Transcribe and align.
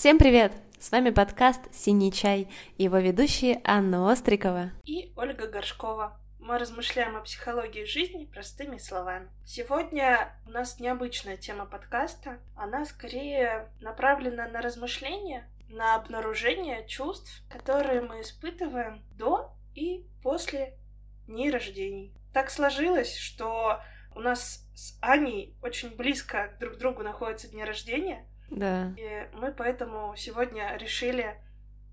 Всем 0.00 0.16
привет! 0.16 0.54
С 0.78 0.92
вами 0.92 1.10
подкаст 1.10 1.60
«Синий 1.74 2.10
чай» 2.10 2.48
и 2.78 2.84
его 2.84 2.96
ведущие 2.96 3.60
Анна 3.64 4.10
Острикова 4.10 4.70
и 4.86 5.12
Ольга 5.14 5.46
Горшкова. 5.46 6.18
Мы 6.38 6.56
размышляем 6.56 7.16
о 7.16 7.20
психологии 7.20 7.84
жизни 7.84 8.24
простыми 8.24 8.78
словами. 8.78 9.28
Сегодня 9.44 10.34
у 10.46 10.52
нас 10.52 10.80
необычная 10.80 11.36
тема 11.36 11.66
подкаста. 11.66 12.38
Она 12.56 12.86
скорее 12.86 13.68
направлена 13.82 14.48
на 14.48 14.62
размышления, 14.62 15.46
на 15.68 15.96
обнаружение 15.96 16.88
чувств, 16.88 17.42
которые 17.50 18.00
мы 18.00 18.22
испытываем 18.22 19.02
до 19.18 19.52
и 19.74 20.06
после 20.22 20.78
дней 21.26 21.50
рождений. 21.50 22.14
Так 22.32 22.48
сложилось, 22.48 23.14
что 23.18 23.82
у 24.14 24.20
нас 24.20 24.64
с 24.74 24.96
Аней 25.02 25.54
очень 25.62 25.94
близко 25.94 26.56
друг 26.58 26.76
к 26.76 26.78
другу 26.78 27.02
находятся 27.02 27.48
дни 27.48 27.62
рождения, 27.62 28.26
да. 28.50 28.92
И 28.96 29.28
мы 29.34 29.52
поэтому 29.52 30.14
сегодня 30.16 30.76
решили 30.76 31.40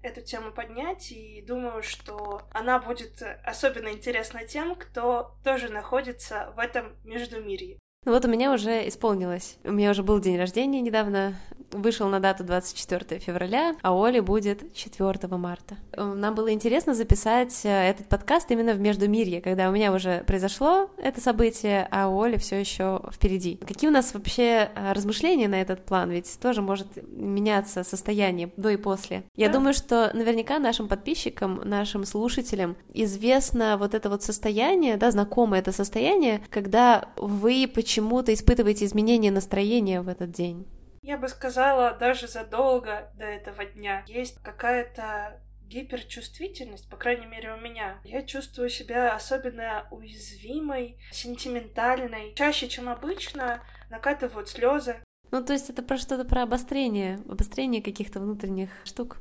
эту 0.03 0.21
тему 0.21 0.51
поднять, 0.51 1.11
и 1.11 1.43
думаю, 1.45 1.83
что 1.83 2.41
она 2.51 2.79
будет 2.79 3.21
особенно 3.43 3.89
интересна 3.89 4.45
тем, 4.45 4.75
кто 4.75 5.35
тоже 5.43 5.69
находится 5.69 6.53
в 6.55 6.59
этом 6.59 6.95
междумирье. 7.03 7.79
Ну 8.05 8.13
вот 8.13 8.23
у 8.23 8.29
меня 8.29 8.53
уже 8.53 8.87
исполнилось. 8.87 9.57
У 9.63 9.71
меня 9.71 9.91
уже 9.91 10.03
был 10.03 10.19
день 10.19 10.37
рождения 10.37 10.81
недавно, 10.81 11.35
вышел 11.71 12.07
на 12.07 12.19
дату 12.19 12.43
24 12.43 13.19
февраля, 13.19 13.75
а 13.81 13.93
Оли 13.93 14.19
будет 14.19 14.73
4 14.73 15.27
марта. 15.37 15.77
Нам 15.95 16.35
было 16.35 16.51
интересно 16.51 16.93
записать 16.93 17.61
э, 17.63 17.69
этот 17.69 18.07
подкаст 18.07 18.49
именно 18.51 18.73
в 18.73 18.79
Междумирье, 18.79 19.41
когда 19.41 19.69
у 19.69 19.71
меня 19.71 19.91
уже 19.91 20.23
произошло 20.25 20.89
это 20.97 21.21
событие, 21.21 21.87
а 21.91 22.09
у 22.09 22.21
Оли 22.21 22.37
все 22.37 22.59
еще 22.59 23.01
впереди. 23.11 23.55
Какие 23.55 23.89
у 23.89 23.93
нас 23.93 24.13
вообще 24.13 24.69
э, 24.73 24.93
размышления 24.93 25.47
на 25.47 25.61
этот 25.61 25.85
план? 25.85 26.09
Ведь 26.11 26.39
тоже 26.39 26.61
может 26.61 26.87
меняться 27.11 27.83
состояние 27.83 28.51
до 28.57 28.69
и 28.69 28.77
после. 28.77 29.23
Я 29.35 29.47
да. 29.47 29.53
думаю, 29.53 29.73
что 29.73 30.11
наверняка 30.13 30.59
нашим 30.59 30.87
подписчикам, 30.87 31.61
нашим 31.63 32.05
слушателям 32.05 32.77
известно 32.93 33.77
вот 33.77 33.93
это 33.93 34.09
вот 34.09 34.23
состояние, 34.23 34.97
да, 34.97 35.11
знакомое 35.11 35.59
это 35.59 35.71
состояние, 35.71 36.41
когда 36.49 37.09
вы 37.17 37.69
почему-то 37.73 38.33
испытываете 38.33 38.85
изменение 38.85 39.31
настроения 39.31 40.01
в 40.01 40.07
этот 40.07 40.31
день. 40.31 40.65
Я 41.07 41.17
бы 41.17 41.29
сказала, 41.29 41.93
даже 41.93 42.27
задолго 42.27 43.09
до 43.15 43.23
этого 43.23 43.63
дня 43.63 44.03
есть 44.07 44.43
какая-то 44.43 45.39
гиперчувствительность, 45.61 46.89
по 46.89 46.97
крайней 46.97 47.27
мере 47.27 47.53
у 47.53 47.57
меня. 47.57 48.01
Я 48.03 48.23
чувствую 48.23 48.67
себя 48.67 49.15
особенно 49.15 49.87
уязвимой, 49.89 50.99
сентиментальной. 51.13 52.33
Чаще, 52.35 52.67
чем 52.67 52.89
обычно, 52.89 53.63
накатывают 53.89 54.49
слезы. 54.49 54.97
Ну, 55.31 55.41
то 55.41 55.53
есть 55.53 55.69
это 55.69 55.81
про 55.81 55.95
что-то 55.97 56.25
про 56.25 56.43
обострение, 56.43 57.21
обострение 57.29 57.81
каких-то 57.81 58.19
внутренних 58.19 58.69
штук. 58.83 59.15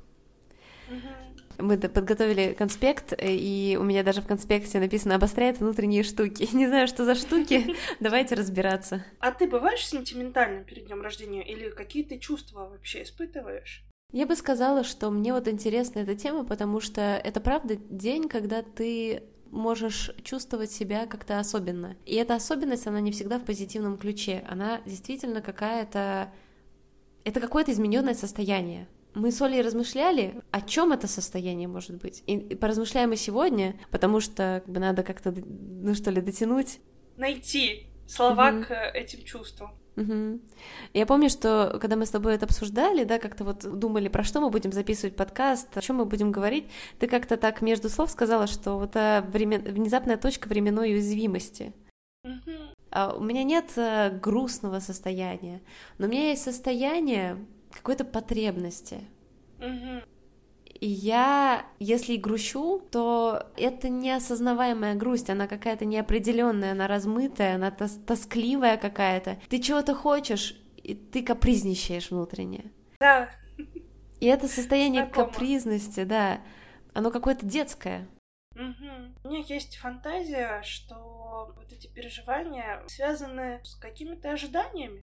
Угу. 0.88 1.25
Мы 1.58 1.78
подготовили 1.78 2.54
конспект, 2.54 3.12
э, 3.12 3.34
и 3.34 3.76
у 3.76 3.82
меня 3.82 4.02
даже 4.02 4.20
в 4.20 4.26
конспекте 4.26 4.78
написано 4.78 5.14
«обостряет 5.14 5.60
внутренние 5.60 6.02
штуки». 6.02 6.48
Не 6.54 6.66
знаю, 6.66 6.88
что 6.88 7.04
за 7.04 7.14
штуки, 7.14 7.76
давайте 8.00 8.34
разбираться. 8.34 9.04
А 9.20 9.32
ты 9.32 9.46
бываешь 9.46 9.86
сентиментальным 9.86 10.64
перед 10.64 10.86
днем 10.86 11.02
рождения 11.02 11.42
или 11.42 11.70
какие 11.70 12.04
ты 12.04 12.18
чувства 12.18 12.68
вообще 12.68 13.02
испытываешь? 13.02 13.84
Я 14.12 14.26
бы 14.26 14.36
сказала, 14.36 14.84
что 14.84 15.10
мне 15.10 15.32
вот 15.32 15.48
интересна 15.48 16.00
эта 16.00 16.14
тема, 16.14 16.44
потому 16.44 16.80
что 16.80 17.00
это 17.00 17.40
правда 17.40 17.76
день, 17.76 18.28
когда 18.28 18.62
ты 18.62 19.24
можешь 19.50 20.10
чувствовать 20.22 20.70
себя 20.70 21.06
как-то 21.06 21.38
особенно. 21.38 21.96
И 22.04 22.14
эта 22.14 22.34
особенность, 22.34 22.86
она 22.86 23.00
не 23.00 23.12
всегда 23.12 23.38
в 23.38 23.44
позитивном 23.44 23.98
ключе. 23.98 24.44
Она 24.48 24.80
действительно 24.86 25.40
какая-то... 25.40 26.32
Это 27.24 27.40
какое-то 27.40 27.72
измененное 27.72 28.14
состояние 28.14 28.86
мы 29.16 29.32
с 29.32 29.40
Олей 29.40 29.62
размышляли, 29.62 30.42
о 30.50 30.60
чем 30.60 30.92
это 30.92 31.08
состояние 31.08 31.68
может 31.68 31.96
быть. 31.96 32.22
И 32.26 32.54
поразмышляем 32.54 33.10
мы 33.10 33.16
сегодня, 33.16 33.74
потому 33.90 34.20
что 34.20 34.62
как 34.64 34.72
бы, 34.72 34.78
надо 34.78 35.02
как-то, 35.02 35.34
ну 35.34 35.94
что 35.94 36.10
ли, 36.10 36.20
дотянуть. 36.20 36.80
Найти 37.16 37.86
слова 38.06 38.50
угу. 38.50 38.64
к 38.64 38.90
этим 38.94 39.24
чувствам. 39.24 39.70
Угу. 39.96 40.40
Я 40.92 41.06
помню, 41.06 41.30
что 41.30 41.78
когда 41.80 41.96
мы 41.96 42.04
с 42.04 42.10
тобой 42.10 42.34
это 42.34 42.44
обсуждали, 42.44 43.04
да, 43.04 43.18
как-то 43.18 43.44
вот 43.44 43.60
думали, 43.78 44.08
про 44.08 44.22
что 44.22 44.42
мы 44.42 44.50
будем 44.50 44.70
записывать 44.70 45.16
подкаст, 45.16 45.74
о 45.74 45.80
чем 45.80 45.96
мы 45.96 46.04
будем 46.04 46.30
говорить, 46.30 46.66
ты 46.98 47.06
как-то 47.06 47.38
так 47.38 47.62
между 47.62 47.88
слов 47.88 48.10
сказала, 48.10 48.46
что 48.46 48.76
вот 48.76 48.94
времен... 49.32 49.62
внезапная 49.62 50.18
точка 50.18 50.46
временной 50.48 50.92
уязвимости. 50.92 51.72
Угу. 52.22 53.16
У 53.16 53.24
меня 53.24 53.44
нет 53.44 53.72
а, 53.76 54.10
грустного 54.10 54.80
состояния, 54.80 55.62
но 55.96 56.06
у 56.06 56.10
меня 56.10 56.28
есть 56.28 56.42
состояние 56.42 57.38
какой-то 57.76 58.04
потребности. 58.04 59.00
Угу. 59.58 60.02
И 60.80 60.88
я, 60.88 61.66
если 61.78 62.16
грущу, 62.16 62.80
то 62.90 63.46
это 63.56 63.88
неосознаваемая 63.88 64.94
грусть, 64.94 65.30
она 65.30 65.46
какая-то 65.46 65.84
неопределенная, 65.84 66.72
она 66.72 66.86
размытая, 66.86 67.54
она 67.54 67.70
тос 67.70 67.98
тоскливая 68.06 68.76
какая-то. 68.76 69.38
Ты 69.48 69.60
чего-то 69.60 69.94
хочешь, 69.94 70.54
и 70.76 70.94
ты 70.94 71.22
капризничаешь 71.22 72.10
внутренне. 72.10 72.72
Да. 73.00 73.30
И 74.20 74.26
это 74.26 74.48
состояние 74.48 75.04
Знакомо. 75.04 75.26
капризности, 75.26 76.04
да, 76.04 76.40
оно 76.92 77.10
какое-то 77.10 77.46
детское. 77.46 78.06
Угу. 78.54 79.14
У 79.24 79.28
меня 79.28 79.44
есть 79.48 79.76
фантазия, 79.76 80.62
что 80.62 81.54
вот 81.56 81.72
эти 81.72 81.86
переживания 81.86 82.82
связаны 82.86 83.60
с 83.64 83.74
какими-то 83.76 84.32
ожиданиями. 84.32 85.00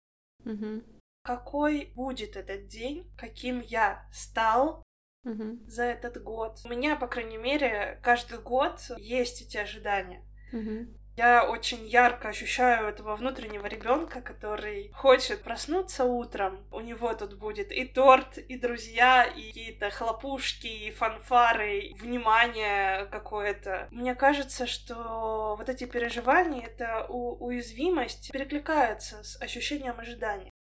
Угу 0.45 0.83
какой 1.23 1.93
будет 1.95 2.37
этот 2.37 2.67
день, 2.67 3.11
каким 3.17 3.61
я 3.61 4.09
стал 4.13 4.83
угу. 5.25 5.59
за 5.67 5.85
этот 5.85 6.23
год. 6.23 6.59
У 6.65 6.69
меня, 6.69 6.97
по 6.97 7.07
крайней 7.07 7.39
мере, 7.39 7.99
каждый 8.03 8.39
год 8.39 8.81
есть 8.99 9.43
эти 9.43 9.57
ожидания. 9.57 10.25
Угу. 10.53 11.01
Я 11.17 11.47
очень 11.47 11.87
ярко 11.87 12.29
ощущаю 12.29 12.89
этого 12.89 13.15
внутреннего 13.15 13.67
ребенка, 13.67 14.23
который 14.23 14.91
хочет 14.95 15.43
проснуться 15.43 16.05
утром. 16.05 16.65
У 16.73 16.81
него 16.81 17.13
тут 17.13 17.35
будет 17.35 17.73
и 17.73 17.85
торт, 17.85 18.39
и 18.39 18.57
друзья, 18.57 19.25
и 19.25 19.49
какие-то 19.49 19.91
хлопушки, 19.91 20.67
и 20.67 20.91
фанфары, 20.91 21.93
внимание 22.01 23.05
какое-то. 23.07 23.89
Мне 23.91 24.15
кажется, 24.15 24.67
что 24.67 25.57
вот 25.59 25.69
эти 25.69 25.85
переживания, 25.85 26.67
эта 26.67 27.05
уязвимость 27.09 28.33
перекликается 28.33 29.23
с 29.23 29.39
ощущением 29.43 30.01
ожидания. 30.01 30.51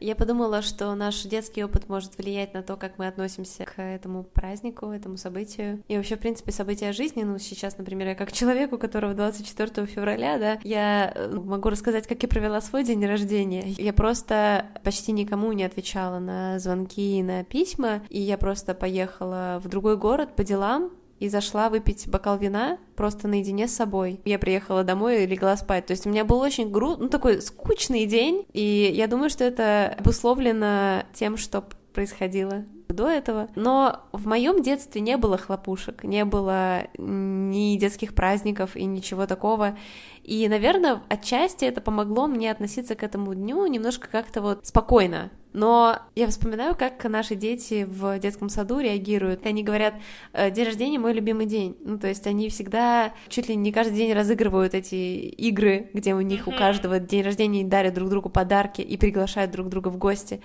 Я 0.00 0.16
подумала, 0.16 0.62
что 0.62 0.94
наш 0.94 1.22
детский 1.24 1.62
опыт 1.62 1.88
может 1.90 2.16
влиять 2.16 2.54
на 2.54 2.62
то, 2.62 2.76
как 2.76 2.98
мы 2.98 3.06
относимся 3.06 3.66
к 3.66 3.80
этому 3.80 4.24
празднику, 4.24 4.86
этому 4.86 5.18
событию. 5.18 5.82
И 5.88 5.96
вообще, 5.96 6.16
в 6.16 6.20
принципе, 6.20 6.52
события 6.52 6.92
жизни. 6.92 7.22
Ну, 7.22 7.38
сейчас, 7.38 7.76
например, 7.76 8.08
я 8.08 8.14
как 8.14 8.32
человек, 8.32 8.72
у 8.72 8.78
которого 8.78 9.12
24 9.12 9.86
февраля, 9.86 10.38
да, 10.38 10.58
я 10.64 11.12
э, 11.14 11.28
могу 11.34 11.68
рассказать, 11.68 12.06
как 12.06 12.22
я 12.22 12.28
провела 12.28 12.62
свой 12.62 12.82
день 12.82 13.04
рождения. 13.04 13.74
Я 13.76 13.92
просто 13.92 14.66
почти 14.82 15.12
никому 15.12 15.52
не 15.52 15.64
отвечала 15.64 16.18
на 16.18 16.58
звонки 16.58 17.18
и 17.18 17.22
на 17.22 17.44
письма, 17.44 18.02
и 18.08 18.20
я 18.20 18.38
просто 18.38 18.74
поехала 18.74 19.60
в 19.62 19.68
другой 19.68 19.98
город 19.98 20.34
по 20.34 20.44
делам, 20.44 20.90
и 21.20 21.28
зашла 21.28 21.68
выпить 21.68 22.08
бокал 22.08 22.38
вина 22.38 22.78
просто 22.96 23.28
наедине 23.28 23.68
с 23.68 23.74
собой. 23.74 24.20
Я 24.24 24.38
приехала 24.38 24.82
домой 24.82 25.22
и 25.22 25.26
легла 25.26 25.56
спать. 25.56 25.86
То 25.86 25.92
есть 25.92 26.06
у 26.06 26.10
меня 26.10 26.24
был 26.24 26.40
очень 26.40 26.70
гру... 26.70 26.96
ну, 26.96 27.08
такой 27.08 27.40
скучный 27.40 28.06
день, 28.06 28.46
и 28.52 28.90
я 28.92 29.06
думаю, 29.06 29.30
что 29.30 29.44
это 29.44 29.94
обусловлено 29.98 31.04
тем, 31.12 31.36
что 31.36 31.64
происходило 31.92 32.64
до 32.92 33.08
этого. 33.08 33.48
Но 33.54 34.00
в 34.12 34.26
моем 34.26 34.62
детстве 34.62 35.00
не 35.00 35.16
было 35.16 35.36
хлопушек, 35.38 36.04
не 36.04 36.24
было 36.24 36.88
ни 36.98 37.76
детских 37.76 38.14
праздников 38.14 38.76
и 38.76 38.84
ничего 38.84 39.26
такого. 39.26 39.76
И, 40.22 40.48
наверное, 40.48 41.02
отчасти 41.08 41.64
это 41.64 41.80
помогло 41.80 42.26
мне 42.26 42.50
относиться 42.50 42.94
к 42.94 43.02
этому 43.02 43.34
дню 43.34 43.66
немножко 43.66 44.08
как-то 44.08 44.42
вот 44.42 44.66
спокойно. 44.66 45.30
Но 45.52 45.98
я 46.14 46.28
вспоминаю, 46.28 46.76
как 46.76 47.02
наши 47.04 47.34
дети 47.34 47.84
в 47.88 48.18
детском 48.20 48.48
саду 48.48 48.78
реагируют. 48.78 49.44
Они 49.46 49.64
говорят, 49.64 49.94
«Э, 50.32 50.50
день 50.50 50.66
рождения 50.66 50.98
мой 50.98 51.12
любимый 51.12 51.46
день. 51.46 51.76
Ну, 51.80 51.98
то 51.98 52.06
есть 52.06 52.26
они 52.26 52.48
всегда 52.48 53.12
чуть 53.28 53.48
ли 53.48 53.56
не 53.56 53.72
каждый 53.72 53.96
день 53.96 54.12
разыгрывают 54.12 54.74
эти 54.74 54.94
игры, 54.94 55.90
где 55.92 56.14
у 56.14 56.20
них 56.20 56.46
у 56.46 56.52
каждого 56.52 57.00
день 57.00 57.22
рождения 57.22 57.64
дарят 57.64 57.94
друг 57.94 58.10
другу 58.10 58.28
подарки 58.28 58.80
и 58.80 58.96
приглашают 58.96 59.50
друг 59.50 59.68
друга 59.68 59.88
в 59.88 59.96
гости. 59.96 60.40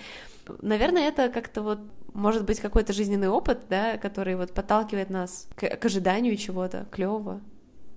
Наверное, 0.61 1.07
это 1.07 1.29
как-то 1.29 1.61
вот 1.61 1.79
может 2.15 2.45
быть 2.45 2.61
какой-то 2.61 2.93
жизненный 2.93 3.27
опыт, 3.27 3.67
да, 3.69 3.97
который 3.97 4.35
вот 4.35 4.53
подталкивает 4.53 5.09
нас 5.09 5.47
к, 5.55 5.67
к 5.67 5.85
ожиданию 5.85 6.37
чего-то 6.37 6.87
клевого, 6.89 7.41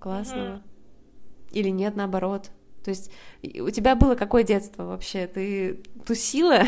классного. 0.00 0.56
Mm-hmm. 0.56 1.52
Или 1.52 1.68
нет, 1.68 1.94
наоборот. 1.94 2.50
То 2.84 2.90
есть 2.90 3.12
у 3.60 3.70
тебя 3.70 3.94
было 3.94 4.16
какое 4.16 4.42
детство 4.42 4.84
вообще? 4.84 5.26
Ты 5.28 5.82
тусила? 6.04 6.64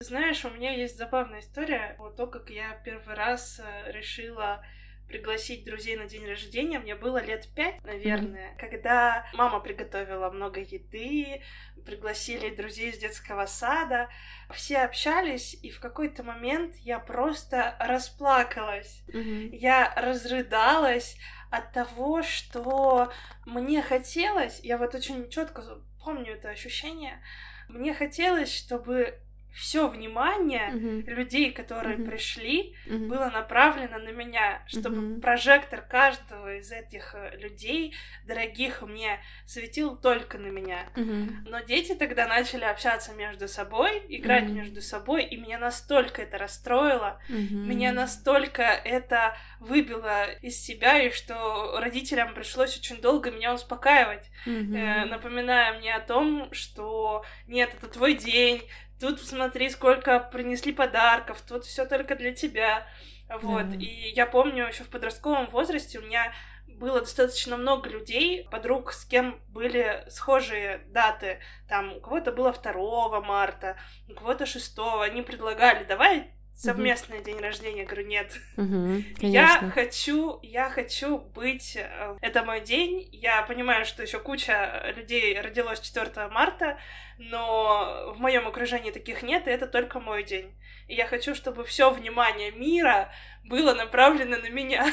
Знаешь, 0.00 0.44
у 0.44 0.50
меня 0.50 0.72
есть 0.72 0.96
забавная 0.96 1.40
история. 1.40 1.96
Вот 1.98 2.16
то, 2.16 2.26
как 2.26 2.48
я 2.50 2.72
первый 2.84 3.14
раз 3.14 3.60
э, 3.60 3.92
решила 3.92 4.64
пригласить 5.08 5.64
друзей 5.64 5.96
на 5.96 6.06
день 6.06 6.26
рождения. 6.26 6.78
Мне 6.78 6.94
было 6.94 7.22
лет 7.22 7.48
пять, 7.54 7.82
наверное, 7.84 8.50
mm-hmm. 8.50 8.58
когда 8.58 9.26
мама 9.34 9.60
приготовила 9.60 10.30
много 10.30 10.60
еды, 10.60 11.42
пригласили 11.84 12.54
друзей 12.54 12.90
из 12.90 12.98
детского 12.98 13.46
сада. 13.46 14.08
Все 14.52 14.78
общались, 14.78 15.54
и 15.62 15.70
в 15.70 15.80
какой-то 15.80 16.22
момент 16.22 16.76
я 16.76 16.98
просто 16.98 17.76
расплакалась. 17.78 19.04
Mm-hmm. 19.08 19.56
Я 19.56 19.92
разрыдалась 19.96 21.16
от 21.50 21.72
того, 21.72 22.22
что 22.22 23.12
мне 23.46 23.82
хотелось, 23.82 24.60
я 24.60 24.78
вот 24.78 24.94
очень 24.94 25.28
четко 25.30 25.62
помню 26.02 26.34
это 26.34 26.50
ощущение, 26.50 27.22
мне 27.68 27.94
хотелось, 27.94 28.54
чтобы 28.54 29.20
все 29.54 29.88
внимание 29.88 30.70
mm-hmm. 30.70 31.10
людей, 31.14 31.52
которые 31.52 31.96
mm-hmm. 31.96 32.08
пришли, 32.08 32.74
mm-hmm. 32.86 33.06
было 33.06 33.30
направлено 33.30 33.98
на 33.98 34.10
меня, 34.10 34.62
чтобы 34.66 34.96
mm-hmm. 34.96 35.20
прожектор 35.20 35.80
каждого 35.80 36.56
из 36.56 36.72
этих 36.72 37.14
э, 37.14 37.36
людей, 37.38 37.94
дорогих 38.26 38.82
мне, 38.82 39.20
светил 39.46 39.96
только 39.96 40.38
на 40.38 40.48
меня. 40.48 40.88
Mm-hmm. 40.96 41.46
Но 41.46 41.60
дети 41.60 41.94
тогда 41.94 42.26
начали 42.26 42.64
общаться 42.64 43.12
между 43.12 43.46
собой, 43.46 44.02
играть 44.08 44.44
mm-hmm. 44.44 44.52
между 44.52 44.82
собой, 44.82 45.24
и 45.24 45.36
меня 45.36 45.58
настолько 45.58 46.22
это 46.22 46.36
расстроило, 46.36 47.20
mm-hmm. 47.28 47.54
меня 47.54 47.92
настолько 47.92 48.62
это 48.62 49.36
выбило 49.60 50.32
из 50.42 50.60
себя, 50.60 51.00
и 51.00 51.10
что 51.12 51.78
родителям 51.78 52.34
пришлось 52.34 52.76
очень 52.76 53.00
долго 53.00 53.30
меня 53.30 53.54
успокаивать, 53.54 54.28
mm-hmm. 54.46 54.76
э, 54.76 55.04
напоминая 55.04 55.78
мне 55.78 55.94
о 55.94 56.00
том, 56.00 56.52
что 56.52 57.24
нет, 57.46 57.72
это 57.72 57.86
твой 57.86 58.14
день, 58.14 58.62
тут 59.10 59.26
смотри, 59.26 59.70
сколько 59.70 60.20
принесли 60.20 60.72
подарков, 60.72 61.40
тут 61.42 61.64
все 61.64 61.84
только 61.84 62.14
для 62.14 62.32
тебя. 62.32 62.86
Вот. 63.28 63.64
Mm. 63.64 63.80
И 63.80 64.12
я 64.14 64.26
помню, 64.26 64.66
еще 64.66 64.84
в 64.84 64.90
подростковом 64.90 65.48
возрасте 65.48 65.98
у 65.98 66.02
меня 66.02 66.32
было 66.66 67.00
достаточно 67.00 67.56
много 67.56 67.88
людей, 67.88 68.48
подруг, 68.50 68.92
с 68.92 69.04
кем 69.04 69.40
были 69.48 70.04
схожие 70.08 70.78
даты. 70.88 71.40
Там 71.68 71.94
у 71.94 72.00
кого-то 72.00 72.32
было 72.32 72.52
2 72.52 73.20
марта, 73.20 73.76
у 74.08 74.14
кого-то 74.14 74.46
6. 74.46 74.78
Они 75.02 75.22
предлагали, 75.22 75.84
давай 75.84 76.33
совместный 76.54 77.18
угу. 77.18 77.24
день 77.24 77.38
рождения, 77.38 77.80
я 77.80 77.86
говорю, 77.86 78.06
нет. 78.06 78.32
Угу, 78.56 79.26
я 79.26 79.70
хочу, 79.74 80.38
я 80.42 80.70
хочу 80.70 81.18
быть, 81.18 81.76
э, 81.76 82.16
это 82.20 82.44
мой 82.44 82.60
день. 82.60 83.08
Я 83.12 83.42
понимаю, 83.42 83.84
что 83.84 84.02
еще 84.02 84.18
куча 84.18 84.92
людей 84.96 85.38
родилось 85.40 85.80
4 85.80 86.28
марта, 86.28 86.78
но 87.18 88.14
в 88.16 88.20
моем 88.20 88.46
окружении 88.46 88.90
таких 88.90 89.22
нет, 89.22 89.46
и 89.46 89.50
это 89.50 89.66
только 89.66 90.00
мой 90.00 90.24
день. 90.24 90.54
И 90.86 90.94
я 90.94 91.06
хочу, 91.06 91.34
чтобы 91.34 91.64
все 91.64 91.90
внимание 91.90 92.50
мира 92.52 93.10
было 93.44 93.74
направлено 93.74 94.36
на 94.36 94.48
меня. 94.48 94.86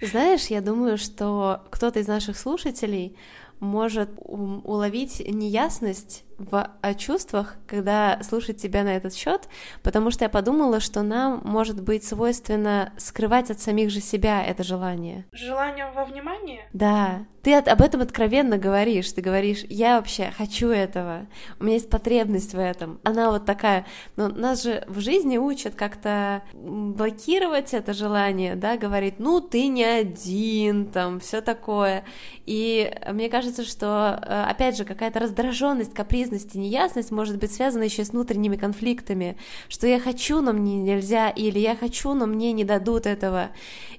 Знаешь, 0.00 0.46
я 0.46 0.60
думаю, 0.60 0.98
что 0.98 1.64
кто-то 1.70 2.00
из 2.00 2.08
наших 2.08 2.36
слушателей 2.36 3.16
может 3.60 4.10
уловить 4.16 5.20
неясность 5.20 6.24
в 6.50 6.70
о 6.80 6.94
чувствах, 6.94 7.56
когда 7.66 8.18
слушать 8.22 8.60
тебя 8.60 8.84
на 8.84 8.96
этот 8.96 9.14
счет, 9.14 9.48
потому 9.82 10.10
что 10.10 10.24
я 10.24 10.28
подумала, 10.28 10.80
что 10.80 11.02
нам 11.02 11.40
может 11.44 11.82
быть 11.82 12.04
свойственно 12.04 12.92
скрывать 12.96 13.50
от 13.50 13.60
самих 13.60 13.90
же 13.90 14.00
себя 14.00 14.44
это 14.44 14.62
желание. 14.62 15.26
Желание 15.32 15.90
во 15.94 16.04
внимании? 16.04 16.60
Да. 16.72 17.26
Ты 17.42 17.54
от, 17.54 17.66
об 17.66 17.82
этом 17.82 18.00
откровенно 18.00 18.56
говоришь. 18.56 19.10
Ты 19.12 19.20
говоришь, 19.20 19.64
я 19.68 19.96
вообще 19.96 20.32
хочу 20.36 20.68
этого, 20.68 21.26
у 21.58 21.64
меня 21.64 21.74
есть 21.74 21.90
потребность 21.90 22.54
в 22.54 22.58
этом. 22.58 23.00
Она 23.02 23.30
вот 23.30 23.44
такая. 23.44 23.84
Но 24.16 24.28
нас 24.28 24.62
же 24.62 24.84
в 24.86 25.00
жизни 25.00 25.38
учат 25.38 25.74
как-то 25.74 26.42
блокировать 26.52 27.74
это 27.74 27.94
желание, 27.94 28.54
да, 28.54 28.76
говорить, 28.76 29.18
ну 29.18 29.40
ты 29.40 29.66
не 29.66 29.84
один, 29.84 30.86
там, 30.86 31.18
все 31.18 31.40
такое. 31.40 32.04
И 32.46 32.94
мне 33.10 33.28
кажется, 33.28 33.64
что, 33.64 34.20
э, 34.22 34.44
опять 34.48 34.76
же, 34.76 34.84
какая-то 34.84 35.18
раздраженность, 35.20 35.94
каприз 35.94 36.30
неизвестность 36.32 36.54
и 36.54 36.58
неясность 36.58 37.10
может 37.10 37.38
быть 37.38 37.52
связана 37.52 37.84
еще 37.84 38.04
с 38.04 38.10
внутренними 38.10 38.56
конфликтами, 38.56 39.36
что 39.68 39.86
я 39.86 40.00
хочу, 40.00 40.40
но 40.40 40.52
мне 40.52 40.76
нельзя, 40.76 41.30
или 41.30 41.58
я 41.58 41.76
хочу, 41.76 42.14
но 42.14 42.26
мне 42.26 42.52
не 42.52 42.64
дадут 42.64 43.06
этого. 43.06 43.50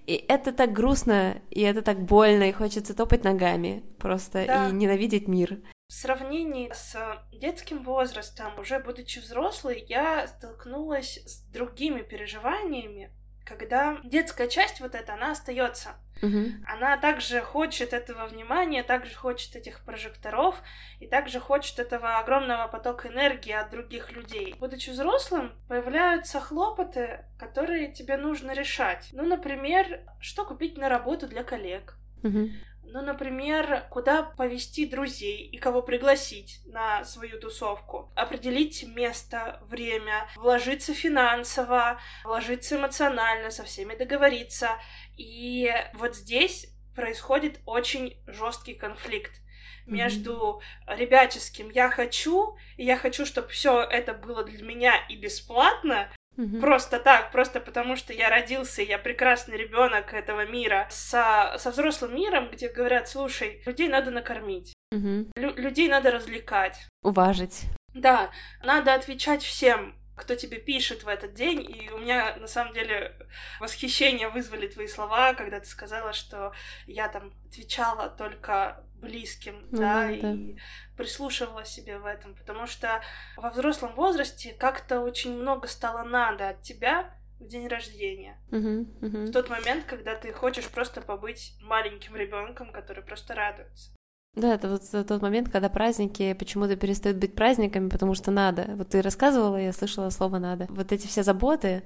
И 0.08 0.14
это 0.28 0.52
так 0.52 0.74
грустно, 0.74 1.42
и 1.50 1.62
это 1.62 1.82
так 1.82 2.02
больно, 2.04 2.44
и 2.44 2.52
хочется 2.52 2.94
топать 2.94 3.24
ногами 3.24 3.84
просто 4.00 4.46
да. 4.46 4.70
и 4.70 4.74
ненавидеть 4.74 5.28
мир. 5.28 5.60
В 5.88 5.94
сравнении 5.94 6.72
с 6.74 6.96
детским 7.32 7.84
возрастом, 7.84 8.58
уже 8.58 8.80
будучи 8.80 9.20
взрослой, 9.20 9.86
я 9.88 10.28
столкнулась 10.28 11.20
с 11.26 11.42
другими 11.52 12.02
переживаниями, 12.02 13.12
когда 13.46 14.00
детская 14.04 14.48
часть 14.48 14.80
вот 14.80 14.96
эта, 14.96 15.14
она 15.14 15.32
остается. 15.32 15.96
Угу. 16.22 16.66
Она 16.66 16.98
также 16.98 17.42
хочет 17.42 17.92
этого 17.92 18.28
внимания, 18.28 18.84
также 18.84 19.14
хочет 19.14 19.56
этих 19.56 19.82
прожекторов 19.82 20.62
и 21.00 21.08
также 21.08 21.40
хочет 21.40 21.80
этого 21.80 22.18
огромного 22.20 22.68
потока 22.68 23.10
энергии 23.10 23.52
от 23.52 23.72
других 23.72 24.12
людей. 24.12 24.56
Будучи 24.60 24.90
взрослым, 24.92 25.52
появляются 25.68 26.40
хлопоты, 26.40 27.26
которые 27.38 27.92
тебе 27.92 28.16
нужно 28.16 28.52
решать. 28.52 29.10
Ну, 29.12 29.24
например, 29.24 30.02
что 30.20 30.46
купить 30.46 30.78
на 30.78 30.88
работу 30.88 31.28
для 31.28 31.44
коллег. 31.44 31.98
Угу. 32.24 32.50
Ну, 32.94 33.02
например, 33.02 33.88
куда 33.90 34.22
повести 34.22 34.86
друзей 34.86 35.48
и 35.48 35.58
кого 35.58 35.82
пригласить 35.82 36.60
на 36.66 37.04
свою 37.04 37.40
тусовку. 37.40 38.12
Определить 38.16 38.84
место, 38.84 39.60
время, 39.68 40.30
вложиться 40.36 40.94
финансово, 40.94 42.00
вложиться 42.24 42.76
эмоционально, 42.76 43.50
со 43.50 43.64
всеми 43.64 43.96
договориться. 43.96 44.80
И 45.18 45.74
вот 45.96 46.16
здесь 46.16 46.68
происходит 46.96 47.62
очень 47.66 48.16
жесткий 48.28 48.76
конфликт 48.76 49.42
между 49.88 50.62
mm-hmm. 50.88 50.96
ребяческим 50.98 51.70
я 51.72 51.90
хочу, 51.90 52.56
и 52.78 52.86
я 52.86 52.96
хочу, 52.96 53.26
чтобы 53.26 53.48
все 53.48 53.82
это 53.82 54.14
было 54.14 54.44
для 54.44 54.64
меня 54.64 54.94
и 55.10 55.16
бесплатно, 55.16 56.10
Угу. 56.38 56.60
Просто 56.60 57.00
так, 57.00 57.32
просто 57.32 57.60
потому 57.60 57.96
что 57.96 58.14
я 58.14 58.30
родился, 58.30 58.82
я 58.82 58.98
прекрасный 58.98 59.58
ребенок 59.58 60.14
этого 60.14 60.46
мира, 60.46 60.88
со, 60.90 61.56
со 61.58 61.72
взрослым 61.72 62.16
миром, 62.16 62.50
где 62.50 62.70
говорят, 62.70 63.08
слушай, 63.08 63.62
людей 63.66 63.88
надо 63.88 64.12
накормить, 64.12 64.74
угу. 64.92 65.28
лю- 65.36 65.56
людей 65.56 65.88
надо 65.90 66.12
развлекать. 66.12 66.88
Уважить. 67.04 67.66
Да, 67.94 68.32
надо 68.64 68.96
отвечать 68.96 69.44
всем, 69.44 69.96
кто 70.16 70.36
тебе 70.36 70.58
пишет 70.58 71.04
в 71.04 71.08
этот 71.08 71.34
день, 71.34 71.62
и 71.62 71.90
у 71.90 71.98
меня 71.98 72.36
на 72.38 72.48
самом 72.48 72.74
деле 72.74 73.16
восхищение 73.60 74.30
вызвали 74.30 74.68
твои 74.68 74.88
слова, 74.88 75.34
когда 75.34 75.60
ты 75.60 75.66
сказала, 75.66 76.14
что 76.14 76.54
я 76.86 77.08
там 77.08 77.34
отвечала 77.48 78.10
только 78.10 78.84
близким, 79.04 79.68
ну, 79.72 79.80
да, 79.80 80.08
да, 80.08 80.32
и 80.32 80.56
прислушивала 80.98 81.66
себе 81.66 82.00
в 82.00 82.06
этом, 82.06 82.34
потому 82.36 82.66
что 82.66 83.02
во 83.38 83.50
взрослом 83.50 83.94
возрасте 83.96 84.54
как-то 84.54 85.02
очень 85.02 85.34
много 85.34 85.68
стало 85.68 86.04
надо 86.04 86.50
от 86.50 86.62
тебя 86.62 87.14
в 87.40 87.48
день 87.48 87.68
рождения. 87.68 88.38
Uh-huh, 88.50 88.88
uh-huh. 89.02 89.26
В 89.26 89.32
тот 89.32 89.50
момент, 89.50 89.84
когда 89.86 90.16
ты 90.16 90.32
хочешь 90.32 90.70
просто 90.70 91.02
побыть 91.02 91.56
маленьким 91.62 92.16
ребенком, 92.16 92.72
который 92.72 93.04
просто 93.04 93.36
радуется. 93.36 93.92
Да, 94.36 94.56
это 94.56 94.68
вот 94.68 95.08
тот 95.08 95.22
момент, 95.22 95.50
когда 95.52 95.70
праздники 95.70 96.34
почему-то 96.34 96.76
перестают 96.76 97.18
быть 97.18 97.36
праздниками, 97.36 97.90
потому 97.90 98.16
что 98.16 98.32
надо. 98.32 98.66
Вот 98.78 98.90
ты 98.90 99.02
рассказывала, 99.02 99.58
я 99.58 99.72
слышала 99.74 100.10
слово 100.10 100.40
надо. 100.40 100.66
Вот 100.70 100.92
эти 100.92 101.06
все 101.06 101.22
заботы, 101.22 101.84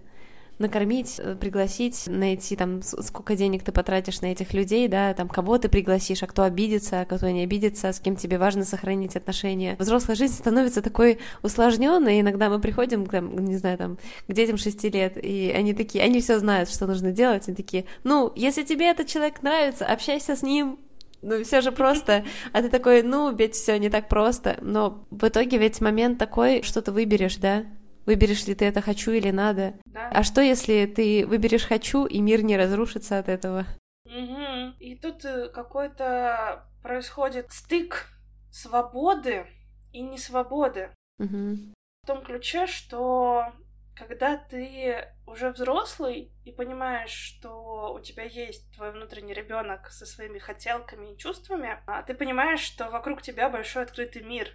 накормить, 0.60 1.20
э, 1.20 1.36
пригласить, 1.36 2.04
найти 2.08 2.56
там, 2.56 2.82
сколько 2.82 3.36
денег 3.36 3.64
ты 3.64 3.72
потратишь 3.72 4.22
на 4.22 4.28
этих 4.28 4.54
людей, 4.54 4.88
да, 4.88 5.14
там, 5.14 5.30
кого 5.30 5.58
ты 5.58 5.70
пригласишь, 5.70 6.24
а 6.24 6.28
кто 6.28 6.44
обидится, 6.44 7.02
а 7.02 7.06
кто 7.06 7.30
не 7.30 7.44
обидится, 7.44 7.92
с 7.92 8.00
кем 8.00 8.16
тебе 8.16 8.38
важно 8.38 8.64
сохранить 8.64 9.16
отношения. 9.16 9.76
Взрослая 9.80 10.16
жизнь 10.16 10.34
становится 10.34 10.82
такой 10.82 11.20
усложненной, 11.44 12.22
иногда 12.22 12.50
мы 12.50 12.60
приходим, 12.60 13.06
там, 13.06 13.46
не 13.46 13.58
знаю, 13.58 13.78
там, 13.78 13.98
к 14.28 14.34
детям 14.34 14.58
шести 14.58 14.90
лет, 14.90 15.18
и 15.24 15.54
они 15.56 15.74
такие, 15.74 16.04
они 16.04 16.22
все 16.22 16.40
знают, 16.40 16.70
что 16.70 16.88
нужно 16.88 17.12
делать, 17.12 17.48
они 17.48 17.56
такие, 17.56 17.86
ну, 18.04 18.32
если 18.36 18.64
тебе 18.64 18.90
этот 18.90 19.08
человек 19.08 19.42
нравится, 19.44 19.86
общайся 19.86 20.36
с 20.36 20.42
ним, 20.42 20.80
ну, 21.22 21.44
все 21.44 21.62
же 21.62 21.72
просто. 21.72 22.24
А 22.54 22.62
ты 22.62 22.70
такой, 22.70 23.04
ну, 23.04 23.34
ведь 23.34 23.56
все 23.56 23.78
не 23.78 23.90
так 23.90 24.08
просто. 24.08 24.58
Но 24.62 25.04
в 25.10 25.28
итоге 25.28 25.58
ведь 25.58 25.82
момент 25.82 26.18
такой, 26.20 26.62
что 26.62 26.82
ты 26.82 26.92
выберешь, 26.92 27.38
да? 27.38 27.66
Выберешь 28.08 28.48
ли 28.48 28.56
ты 28.56 28.64
это 28.64 28.82
хочу 28.82 29.12
или 29.12 29.32
надо? 29.32 29.74
Да. 29.86 30.10
А 30.14 30.24
что, 30.24 30.40
если 30.40 30.86
ты 30.86 31.28
выберешь 31.28 31.68
хочу, 31.68 32.06
и 32.06 32.22
мир 32.22 32.42
не 32.42 32.56
разрушится 32.56 33.20
от 33.20 33.28
этого? 33.28 33.66
Угу. 34.06 34.76
И 34.80 34.96
тут 34.96 35.26
э, 35.26 35.50
какой-то 35.50 36.66
происходит 36.82 37.52
стык 37.52 38.08
свободы 38.50 39.46
и 39.92 40.02
несвободы. 40.02 40.90
Угу. 41.20 41.58
В 42.04 42.08
том 42.08 42.24
ключе, 42.24 42.66
что 42.66 43.52
когда 43.94 44.38
ты 44.38 45.06
уже 45.26 45.52
взрослый 45.52 46.32
и 46.46 46.54
понимаешь, 46.54 47.12
что 47.12 47.94
у 47.94 48.00
тебя 48.00 48.24
есть 48.24 48.74
твой 48.74 48.94
внутренний 48.94 49.34
ребенок 49.34 49.90
со 49.92 50.06
своими 50.06 50.40
хотелками 50.40 51.12
и 51.12 51.18
чувствами, 51.18 51.82
а 51.88 52.04
ты 52.04 52.14
понимаешь, 52.14 52.62
что 52.62 52.90
вокруг 52.90 53.22
тебя 53.22 53.50
большой 53.50 53.84
открытый 53.84 54.24
мир, 54.24 54.48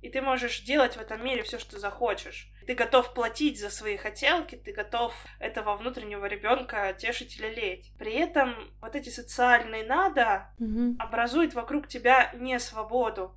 И 0.00 0.10
ты 0.10 0.22
можешь 0.22 0.60
делать 0.60 0.96
в 0.96 1.00
этом 1.00 1.24
мире 1.24 1.42
все, 1.42 1.58
что 1.58 1.78
захочешь. 1.78 2.48
Ты 2.66 2.74
готов 2.74 3.14
платить 3.14 3.58
за 3.58 3.70
свои 3.70 3.96
хотелки, 3.96 4.56
ты 4.56 4.72
готов 4.72 5.14
этого 5.40 5.76
внутреннего 5.76 6.26
ребенка 6.26 6.92
тешить 6.92 7.36
или 7.36 7.46
лелеять. 7.48 7.90
При 7.98 8.12
этом 8.12 8.54
вот 8.80 8.94
эти 8.94 9.08
социальные 9.08 9.84
надо 9.84 10.54
Мгм. 10.58 10.96
образуют 10.98 11.54
вокруг 11.54 11.88
тебя 11.88 12.30
не 12.34 12.58
свободу. 12.60 13.34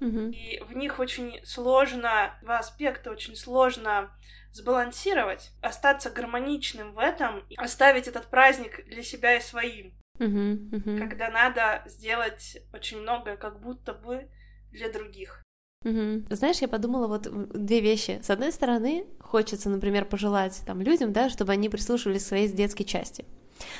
Мгм. 0.00 0.30
И 0.30 0.60
в 0.60 0.76
них 0.76 0.98
очень 0.98 1.44
сложно, 1.44 2.38
два 2.42 2.58
аспекта 2.58 3.10
очень 3.10 3.34
сложно 3.34 4.16
сбалансировать, 4.52 5.50
остаться 5.60 6.10
гармоничным 6.10 6.92
в 6.92 6.98
этом, 6.98 7.40
и 7.48 7.56
оставить 7.56 8.08
этот 8.08 8.30
праздник 8.30 8.84
для 8.86 9.02
себя 9.02 9.36
и 9.36 9.40
своим, 9.40 9.92
Мгм. 10.18 10.70
Мгм. 10.70 10.98
когда 10.98 11.30
надо 11.30 11.82
сделать 11.86 12.58
очень 12.72 13.00
многое 13.00 13.36
как 13.36 13.60
будто 13.60 13.92
бы 13.92 14.30
для 14.70 14.90
других. 14.90 15.42
Мгм. 15.84 16.26
Знаешь, 16.30 16.58
я 16.58 16.68
подумала 16.68 17.06
вот 17.06 17.28
две 17.52 17.80
вещи. 17.80 18.20
С 18.22 18.30
одной 18.30 18.50
стороны, 18.50 19.06
хочется, 19.20 19.70
например, 19.70 20.04
пожелать 20.06 20.60
там 20.66 20.80
людям, 20.82 21.12
да, 21.12 21.30
чтобы 21.30 21.52
они 21.52 21.68
прислушивались 21.68 22.24
к 22.24 22.26
своей 22.26 22.48
детской 22.48 22.84
части. 22.84 23.24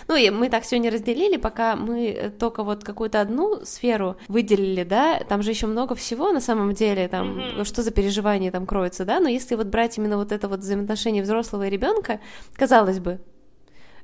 Ну, 0.08 0.16
и 0.16 0.30
мы 0.30 0.48
так 0.48 0.64
сегодня 0.64 0.90
разделили, 0.90 1.36
пока 1.36 1.76
мы 1.76 2.06
э, 2.08 2.30
только 2.30 2.64
вот 2.64 2.82
какую-то 2.82 3.20
одну 3.20 3.64
сферу 3.64 4.16
выделили, 4.26 4.82
да, 4.82 5.20
там 5.28 5.42
же 5.42 5.50
еще 5.50 5.66
много 5.68 5.94
всего 5.94 6.32
на 6.32 6.40
самом 6.40 6.72
деле, 6.72 7.06
там, 7.06 7.38
Мгм. 7.38 7.64
что 7.64 7.82
за 7.82 7.92
переживания 7.92 8.50
там 8.50 8.66
кроется, 8.66 9.04
да, 9.04 9.20
но 9.20 9.28
если 9.28 9.54
вот 9.54 9.68
брать 9.68 9.96
именно 9.98 10.16
вот 10.16 10.32
это 10.32 10.48
вот 10.48 10.60
взаимоотношение 10.60 11.22
взрослого 11.22 11.66
и 11.68 11.70
ребенка, 11.70 12.20
казалось 12.54 12.98
бы, 12.98 13.20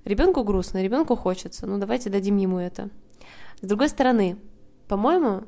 ребенку 0.04 0.44
грустно, 0.44 0.80
ребенку 0.82 1.16
хочется, 1.16 1.66
ну 1.66 1.78
давайте 1.78 2.08
дадим 2.08 2.36
ему 2.36 2.58
это. 2.58 2.88
С 3.60 3.66
другой 3.66 3.88
стороны, 3.88 4.36
по-моему, 4.86 5.42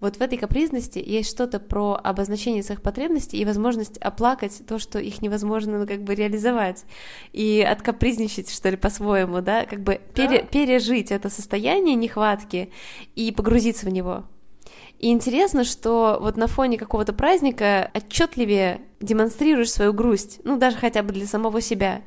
вот 0.00 0.16
в 0.16 0.20
этой 0.20 0.36
капризности 0.38 1.02
есть 1.04 1.30
что-то 1.30 1.60
про 1.60 1.98
обозначение 2.02 2.62
своих 2.62 2.82
потребностей 2.82 3.38
и 3.38 3.44
возможность 3.44 3.96
оплакать 3.98 4.62
то, 4.66 4.78
что 4.78 4.98
их 4.98 5.22
невозможно, 5.22 5.78
ну, 5.78 5.86
как 5.86 6.02
бы 6.02 6.14
реализовать, 6.14 6.84
и 7.32 7.66
откапризничать, 7.66 8.50
что 8.50 8.68
ли, 8.70 8.76
по-своему, 8.76 9.40
да, 9.40 9.64
как 9.64 9.80
бы 9.82 10.00
пере- 10.14 10.42
Да. 10.42 10.46
пережить 10.46 11.10
это 11.10 11.30
состояние 11.30 11.94
нехватки 11.94 12.70
и 13.14 13.32
погрузиться 13.32 13.86
в 13.86 13.90
него. 13.90 14.24
И 14.98 15.10
интересно, 15.10 15.64
что 15.64 16.18
вот 16.20 16.36
на 16.36 16.46
фоне 16.46 16.78
какого-то 16.78 17.12
праздника 17.12 17.90
отчетливее 17.94 18.80
демонстрируешь 19.00 19.72
свою 19.72 19.92
грусть, 19.92 20.40
ну, 20.44 20.56
даже 20.56 20.76
хотя 20.76 21.02
бы 21.02 21.12
для 21.12 21.26
самого 21.26 21.60
себя. 21.60 22.02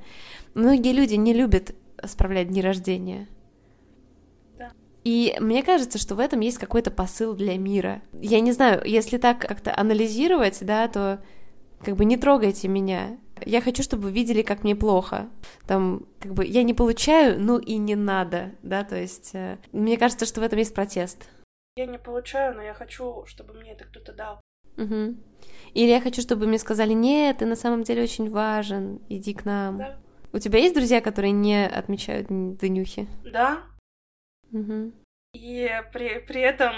Многие 0.53 0.93
люди 0.93 1.15
не 1.15 1.33
любят 1.33 1.75
справлять 2.05 2.47
дни 2.49 2.61
рождения. 2.61 3.27
И 5.07 5.37
мне 5.39 5.63
кажется, 5.63 5.97
что 5.97 6.15
в 6.15 6.19
этом 6.19 6.41
есть 6.41 6.57
какой-то 6.57 6.91
посыл 6.91 7.33
для 7.33 7.57
мира. 7.57 8.01
Я 8.11 8.41
не 8.41 8.51
знаю, 8.51 8.81
если 8.83 9.17
так 9.17 9.39
как-то 9.39 9.73
анализировать, 9.73 10.57
да, 10.65 10.85
то 10.89 11.23
как 11.81 11.95
бы 11.95 12.03
не 12.03 12.17
трогайте 12.17 12.67
меня. 12.67 13.17
Я 13.45 13.61
хочу, 13.61 13.83
чтобы 13.83 14.03
вы 14.03 14.11
видели, 14.11 14.41
как 14.41 14.65
мне 14.65 14.75
плохо. 14.75 15.29
Там, 15.65 16.05
как 16.19 16.33
бы, 16.33 16.45
я 16.45 16.63
не 16.63 16.73
получаю, 16.73 17.39
ну 17.39 17.57
и 17.57 17.77
не 17.77 17.95
надо, 17.95 18.51
да, 18.63 18.83
то 18.83 18.97
есть, 18.97 19.29
э, 19.33 19.59
мне 19.71 19.95
кажется, 19.95 20.25
что 20.25 20.41
в 20.41 20.43
этом 20.43 20.59
есть 20.59 20.73
протест. 20.73 21.29
Я 21.77 21.85
не 21.85 21.99
получаю, 21.99 22.53
но 22.55 22.61
я 22.61 22.73
хочу, 22.73 23.23
чтобы 23.27 23.53
мне 23.53 23.71
это 23.71 23.85
кто-то 23.85 24.11
дал. 24.11 24.41
Мгм. 24.75 25.23
Или 25.73 25.87
я 25.87 26.01
хочу, 26.01 26.21
чтобы 26.21 26.47
мне 26.47 26.59
сказали, 26.59 26.91
нет, 26.91 27.37
ты 27.37 27.45
на 27.45 27.55
самом 27.55 27.83
деле 27.83 28.03
очень 28.03 28.29
важен, 28.29 28.99
иди 29.07 29.33
к 29.33 29.45
нам. 29.45 29.77
Да. 29.77 29.99
У 30.33 30.39
тебя 30.39 30.59
есть 30.59 30.75
друзья, 30.75 30.99
которые 30.99 31.31
не 31.31 31.65
отмечают 31.65 32.27
днюхи? 32.27 33.07
Да, 33.23 33.61
Мгм. 34.51 34.93
И 35.33 35.69
при, 35.93 36.19
при 36.19 36.41
этом 36.41 36.73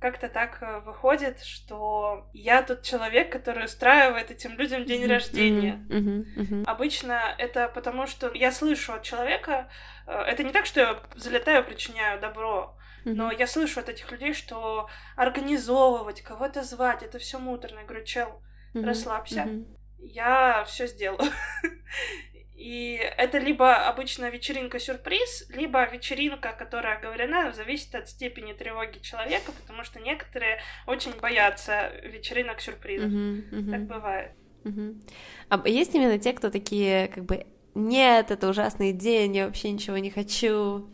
как-то 0.00 0.28
так 0.28 0.62
э, 0.62 0.80
выходит, 0.80 1.40
что 1.40 2.28
я 2.32 2.62
тот 2.62 2.82
человек, 2.82 3.30
который 3.30 3.66
устраивает 3.66 4.30
этим 4.30 4.58
людям 4.58 4.84
день 4.86 5.02
Мгм. 5.02 5.10
рождения. 5.10 5.86
Мгм. 5.90 6.26
Мгм. 6.36 6.64
Обычно 6.66 7.34
это 7.38 7.68
потому, 7.68 8.06
что 8.06 8.32
я 8.34 8.50
слышу 8.50 8.94
от 8.94 9.02
человека, 9.02 9.70
э, 10.06 10.12
это 10.12 10.42
не 10.42 10.52
так, 10.52 10.64
что 10.66 10.80
я 10.80 11.02
залетаю, 11.14 11.64
причиняю 11.64 12.20
добро, 12.20 12.76
но 13.04 13.26
Мгм. 13.28 13.36
я 13.38 13.46
слышу 13.46 13.80
от 13.80 13.88
этих 13.90 14.10
людей, 14.10 14.32
что 14.32 14.88
организовывать, 15.16 16.22
кого-то 16.22 16.62
звать, 16.62 17.02
это 17.02 17.18
все 17.18 17.38
муторно. 17.38 17.80
Я 17.80 17.84
говорю, 17.84 18.04
чел, 18.04 18.42
Мгм. 18.72 18.84
расслабься. 18.86 19.42
Мгм. 19.42 19.76
я 19.98 20.64
все 20.64 20.86
сделаю. 20.86 21.18
И 22.60 23.00
это 23.16 23.38
либо 23.38 23.74
обычно 23.88 24.28
вечеринка-сюрприз, 24.28 25.48
либо 25.48 25.82
вечеринка, 25.90 26.52
которая 26.52 26.98
оговорена, 26.98 27.54
зависит 27.54 27.94
от 27.94 28.06
степени 28.06 28.52
тревоги 28.52 28.98
человека, 28.98 29.52
потому 29.52 29.82
что 29.82 29.98
некоторые 29.98 30.60
очень 30.86 31.18
боятся 31.18 31.90
вечеринок-сюрпризов. 32.04 33.08
Мгм. 33.10 33.44
Мгм. 33.50 33.70
Так 33.70 33.86
бывает. 33.86 34.32
Мгм. 34.64 35.02
А 35.48 35.66
есть 35.66 35.94
именно 35.94 36.18
те, 36.18 36.34
кто 36.34 36.50
такие, 36.50 37.08
как 37.08 37.24
бы, 37.24 37.46
нет, 37.74 38.30
это 38.30 38.50
ужасный 38.50 38.92
день, 38.92 39.36
я 39.36 39.46
вообще 39.46 39.70
ничего 39.70 39.96
не 39.96 40.10
хочу. 40.10 40.86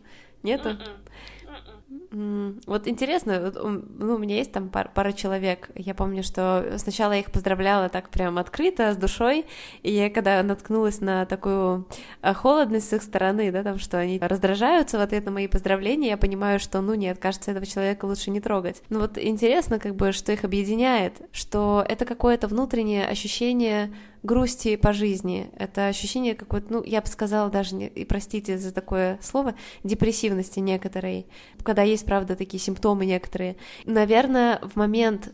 Нету? 0.45 0.69
Мгм. 0.69 1.05
Вот 2.67 2.89
интересно, 2.89 3.53
ну, 3.55 4.15
у 4.15 4.19
меня 4.19 4.37
есть 4.37 4.53
там 4.53 4.69
пар- 4.69 4.91
пара 4.95 5.13
человек. 5.13 5.71
Я 5.75 5.95
помню, 5.95 6.23
что 6.23 6.75
сначала 6.79 7.13
я 7.13 7.21
их 7.21 7.31
поздравляла 7.31 7.89
так 7.89 8.11
прям 8.11 8.39
открыто, 8.39 8.93
с 8.93 8.97
душой, 8.97 9.45
и 9.83 9.93
я 9.93 10.11
когда 10.11 10.43
наткнулась 10.43 11.01
на 11.01 11.27
такую 11.27 11.87
а, 12.23 12.33
холодность 12.35 12.89
с 12.89 12.93
их 12.95 13.03
стороны, 13.03 13.53
да, 13.53 13.63
там, 13.63 13.79
что 13.79 13.99
они 13.99 14.19
раздражаются 14.19 14.99
в 14.99 15.01
ответ 15.01 15.25
на 15.27 15.31
мои 15.31 15.47
поздравления, 15.47 16.11
я 16.11 16.17
понимаю, 16.17 16.59
что, 16.59 16.81
ну 16.81 16.95
нет, 16.95 17.19
кажется, 17.19 17.51
этого 17.51 17.67
человека 17.67 18.07
лучше 18.07 18.31
не 18.31 18.41
трогать. 18.41 18.83
Ну 18.89 19.01
вот 19.01 19.19
интересно, 19.19 19.79
как 19.79 19.95
бы, 19.95 20.13
что 20.13 20.33
их 20.33 20.45
объединяет, 20.45 21.21
что 21.33 21.85
это 21.87 22.05
какое-то 22.05 22.49
внутреннее 22.49 23.07
ощущение 23.07 23.93
грусти 24.27 24.77
по 24.77 24.93
жизни, 24.93 25.51
это 25.57 25.87
ощущение 25.87 26.35
какой-то, 26.35 26.73
ну, 26.73 26.83
я 26.85 27.01
бы 27.01 27.07
сказала 27.07 27.49
даже, 27.51 27.75
не- 27.75 27.87
и 27.87 28.05
простите 28.05 28.59
за 28.59 28.73
такое 28.75 29.19
слово, 29.23 29.55
депрессивности 29.85 30.59
некоторой, 30.59 31.27
когда 31.63 31.83
есть, 31.83 32.05
правда, 32.05 32.37
такие 32.37 32.61
симптомы 32.61 33.07
некоторые. 33.07 33.57
Наверное, 33.85 34.59
в 34.63 34.77
момент, 34.77 35.33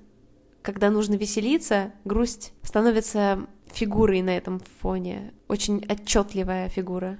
когда 0.62 0.90
нужно 0.90 1.14
веселиться, 1.14 1.92
грусть 2.04 2.52
становится 2.62 3.46
фигурой 3.72 4.22
на 4.22 4.37
этом 4.37 4.61
фоне, 4.80 5.32
очень 5.49 5.84
отчетливая 5.88 6.68
фигура. 6.68 7.18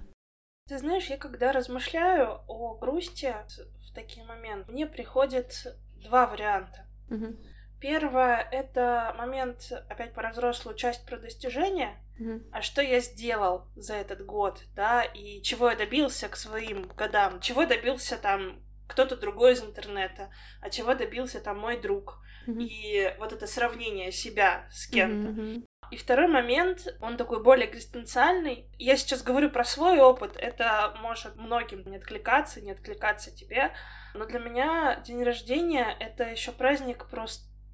Ты 0.69 0.79
знаешь, 0.79 1.07
я 1.07 1.17
когда 1.17 1.53
размышляю 1.53 2.39
о 2.49 2.75
грусти 2.75 3.35
в 3.81 3.95
такие 3.95 4.25
моменты, 4.27 4.71
мне 4.71 4.87
приходит 4.87 5.67
два 6.05 6.27
варианта. 6.27 6.87
Мгм. 7.11 7.37
Первое— 7.83 8.49
это 8.53 9.13
момент, 9.19 9.73
опять 9.89 10.15
про 10.15 10.31
взрослую 10.31 10.77
часть 10.77 11.05
про 11.05 11.17
достижения, 11.19 12.01
Мгм. 12.17 12.45
а 12.53 12.63
что 12.63 12.81
я 12.81 13.01
сделал 13.01 13.67
за 13.75 13.95
этот 13.95 14.25
год, 14.25 14.63
да, 14.77 15.03
и 15.03 15.43
чего 15.43 15.69
я 15.69 15.77
добился 15.77 16.29
к 16.29 16.37
своим 16.37 16.87
годам, 16.97 17.41
чего 17.41 17.67
добился 17.67 18.17
там 18.17 18.63
кто-то 18.87 19.17
другой 19.17 19.55
из 19.55 19.65
интернета, 19.65 20.31
а 20.61 20.71
чего 20.71 20.95
добился 20.95 21.41
там 21.41 21.59
мой 21.59 21.81
друг. 21.81 22.21
Мгм. 22.47 22.61
И 22.61 23.15
вот 23.19 23.33
это 23.33 23.49
сравнение 23.49 24.13
себя 24.13 24.69
с 24.71 24.87
кем-то. 24.87 25.31
Мгм. 25.31 25.67
И 25.91 25.97
второй 25.97 26.29
момент, 26.29 26.87
он 27.01 27.17
такой 27.17 27.43
более 27.43 27.69
экзистенциальный. 27.69 28.71
Я 28.79 28.97
сейчас 28.97 29.23
говорю 29.23 29.51
про 29.51 29.65
свой 29.65 29.99
опыт, 29.99 30.37
это 30.37 30.95
может 31.01 31.35
многим 31.37 31.83
не 31.91 31.97
откликаться, 31.97 32.61
не 32.61 32.71
откликаться 32.71 33.35
тебе, 33.35 33.73
но 34.15 34.25
для 34.25 34.39
меня 34.39 35.01
день 35.05 35.23
рождения— 35.25 35.97
это 36.01 36.25
еще 36.25 36.53
праздник 36.53 37.07
про 37.11 37.27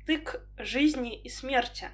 стык 0.09 0.41
жизни 0.57 1.21
и 1.21 1.29
смерти. 1.29 1.89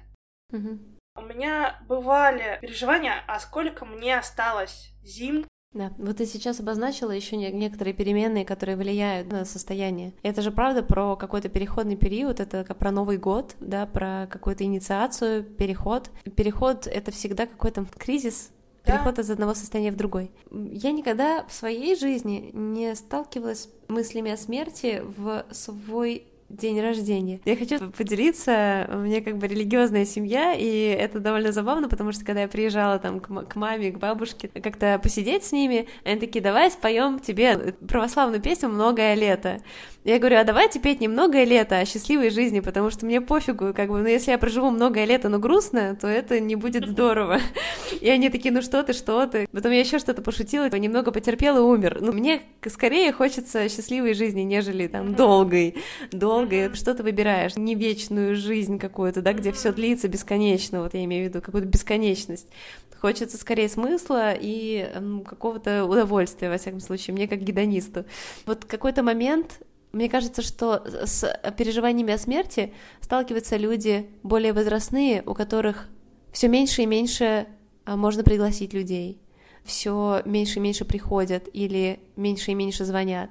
Мгм. 0.49 0.97
У 1.17 1.21
меня 1.21 1.81
бывали 1.87 2.59
переживания, 2.61 3.15
а 3.27 3.39
сколько 3.39 3.83
мне 3.85 4.17
осталось 4.17 4.93
зим. 5.03 5.45
Да, 5.73 5.91
вот 5.97 6.17
ты 6.17 6.25
сейчас 6.25 6.61
обозначила 6.61 7.11
еще 7.11 7.35
некоторые 7.35 7.93
переменные, 7.93 8.45
которые 8.45 8.77
влияют 8.77 9.29
на 9.29 9.43
состояние. 9.43 10.13
Это 10.23 10.41
же 10.41 10.51
правда 10.51 10.81
про 10.81 11.17
какой-то 11.17 11.49
переходный 11.49 11.97
период, 11.97 12.39
это 12.39 12.63
про 12.63 12.91
Новый 12.91 13.17
год, 13.17 13.55
да, 13.59 13.85
про 13.85 14.27
какую-то 14.31 14.63
инициацию, 14.63 15.43
переход. 15.43 16.09
Переход— 16.37 16.87
это 16.87 17.11
всегда 17.11 17.45
какой-то 17.45 17.85
кризис, 17.97 18.51
Да. 18.85 18.93
переход 18.93 19.19
из 19.19 19.29
одного 19.29 19.55
состояния 19.55 19.91
в 19.91 19.97
другой. 19.97 20.31
Я 20.51 20.93
никогда 20.93 21.43
в 21.49 21.51
своей 21.51 21.97
жизни 21.97 22.51
не 22.53 22.95
сталкивалась 22.95 23.63
с 23.63 23.69
мыслями 23.89 24.31
о 24.31 24.37
смерти 24.37 25.03
в 25.03 25.45
свой 25.51 26.27
день 26.49 26.79
рождения. 26.79 27.41
Я 27.45 27.55
хочу 27.55 27.91
поделиться, 27.91 28.87
у 28.93 28.97
меня 28.97 29.21
как 29.21 29.37
бы 29.37 29.47
религиозная 29.47 30.05
семья, 30.05 30.53
и 30.53 30.67
это 30.67 31.19
довольно 31.19 31.51
забавно, 31.51 31.89
потому 31.89 32.11
что 32.11 32.23
когда 32.23 32.41
я 32.41 32.47
приезжала 32.47 32.99
там 32.99 33.19
к, 33.19 33.29
м- 33.29 33.45
к 33.45 33.55
маме, 33.55 33.91
к 33.91 33.97
бабушке, 33.97 34.47
как-то 34.47 34.99
посидеть 35.01 35.43
с 35.43 35.51
ними, 35.51 35.87
они 36.03 36.19
такие, 36.19 36.41
давай 36.41 36.69
споем 36.69 37.19
тебе 37.19 37.73
православную 37.87 38.41
песню 38.41 38.69
«Многое 38.69 39.15
лето». 39.15 39.59
Я 40.03 40.19
говорю, 40.19 40.37
а 40.37 40.43
давайте 40.43 40.79
петь 40.79 41.01
не 41.01 41.07
«Многое 41.07 41.45
лето», 41.45 41.79
а 41.79 41.85
«Счастливой 41.85 42.29
жизни», 42.29 42.59
потому 42.59 42.91
что 42.91 43.07
мне 43.07 43.21
пофигу, 43.21 43.73
как 43.73 43.89
бы, 43.89 44.01
ну 44.01 44.07
если 44.07 44.29
я 44.31 44.37
проживу 44.37 44.69
многое 44.69 45.05
лето, 45.05 45.29
но 45.29 45.39
грустно, 45.39 45.97
то 45.99 46.07
это 46.07 46.39
не 46.39 46.55
будет 46.55 46.87
здорово. 46.87 47.39
И 48.01 48.09
они 48.09 48.29
такие, 48.29 48.53
ну 48.53 48.61
что 48.61 48.83
ты, 48.83 48.93
что 48.93 49.25
ты. 49.25 49.47
Потом 49.51 49.71
я 49.71 49.79
еще 49.79 49.97
что-то 49.97 50.21
пошутила, 50.21 50.69
немного 50.77 51.11
потерпел 51.11 51.57
и 51.57 51.61
умер. 51.61 51.99
Ну, 52.01 52.11
мне 52.11 52.41
скорее 52.67 53.11
хочется 53.11 53.67
счастливой 53.67 54.13
жизни, 54.13 54.41
нежели 54.41 54.85
там 54.87 55.15
долгой, 55.15 55.75
долгой 56.11 56.34
долго, 56.39 56.65
и 56.65 56.73
что 56.73 56.93
ты 56.93 57.03
выбираешь? 57.03 57.55
Не 57.55 57.75
вечную 57.75 58.35
жизнь 58.35 58.79
какую-то, 58.79 59.21
да, 59.21 59.33
где 59.33 59.51
все 59.51 59.71
длится 59.71 60.07
бесконечно, 60.07 60.81
вот 60.81 60.93
я 60.93 61.03
имею 61.05 61.25
в 61.25 61.29
виду 61.29 61.41
какую-то 61.41 61.67
бесконечность. 61.67 62.47
Хочется 62.99 63.37
скорее 63.37 63.69
смысла 63.69 64.33
и 64.33 64.91
какого-то 65.27 65.85
удовольствия, 65.85 66.49
во 66.49 66.57
всяком 66.57 66.79
случае, 66.79 67.13
мне 67.13 67.27
как 67.27 67.41
гедонисту. 67.41 68.05
Вот 68.45 68.65
какой-то 68.65 69.03
момент 69.03 69.59
мне 69.95 70.09
кажется, 70.09 70.41
что 70.41 70.83
с 71.05 71.25
переживаниями 71.57 72.11
о 72.13 72.17
смерти 72.17 72.73
сталкиваются 72.99 73.55
люди 73.55 74.09
более 74.23 74.51
возрастные, 74.51 75.23
у 75.25 75.33
которых 75.33 75.87
все 76.33 76.49
меньше 76.49 76.81
и 76.81 76.85
меньше 76.85 77.47
а, 77.85 77.95
можно 77.95 78.21
пригласить 78.21 78.73
людей, 78.73 79.21
все 79.63 80.21
меньше 80.25 80.59
и 80.59 80.61
меньше 80.61 80.83
приходят 80.83 81.47
или 81.53 82.01
меньше 82.17 82.51
и 82.51 82.55
меньше 82.55 82.83
звонят. 82.83 83.29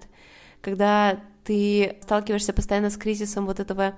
Когда 0.62 1.20
ты 1.44 1.98
сталкиваешься 2.02 2.52
постоянно 2.52 2.90
с 2.90 2.96
кризисом 2.96 3.46
вот 3.46 3.60
этого 3.60 3.94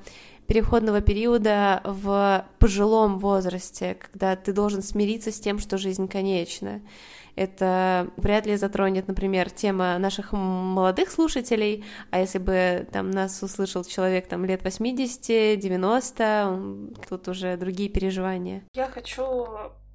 переходного 0.46 1.00
периода 1.00 1.80
в 1.84 2.44
пожилом 2.58 3.18
возрасте, 3.18 3.94
когда 3.94 4.36
ты 4.36 4.52
должен 4.52 4.82
смириться 4.82 5.32
с 5.32 5.40
тем, 5.40 5.58
что 5.58 5.78
жизнь 5.78 6.06
конечна. 6.08 6.82
Это 7.34 8.10
вряд 8.16 8.46
ли 8.46 8.56
затронет, 8.56 9.08
например, 9.08 9.50
тема 9.50 9.98
наших 9.98 10.32
молодых 10.32 11.10
слушателей, 11.10 11.84
а 12.10 12.20
если 12.20 12.38
бы 12.38 12.86
там 12.92 13.10
нас 13.10 13.42
услышал 13.42 13.84
человек 13.84 14.26
там 14.26 14.46
лет 14.46 14.62
80-90, 14.62 16.96
тут 17.08 17.28
уже 17.28 17.58
другие 17.58 17.90
переживания. 17.90 18.62
Я 18.72 18.86
хочу 18.86 19.46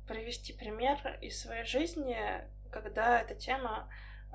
привести 0.07 0.53
пример 0.53 0.99
из 1.21 1.41
своей 1.41 1.65
жизни, 1.65 2.15
когда 2.71 3.21
эта 3.21 3.33
тема 3.33 3.89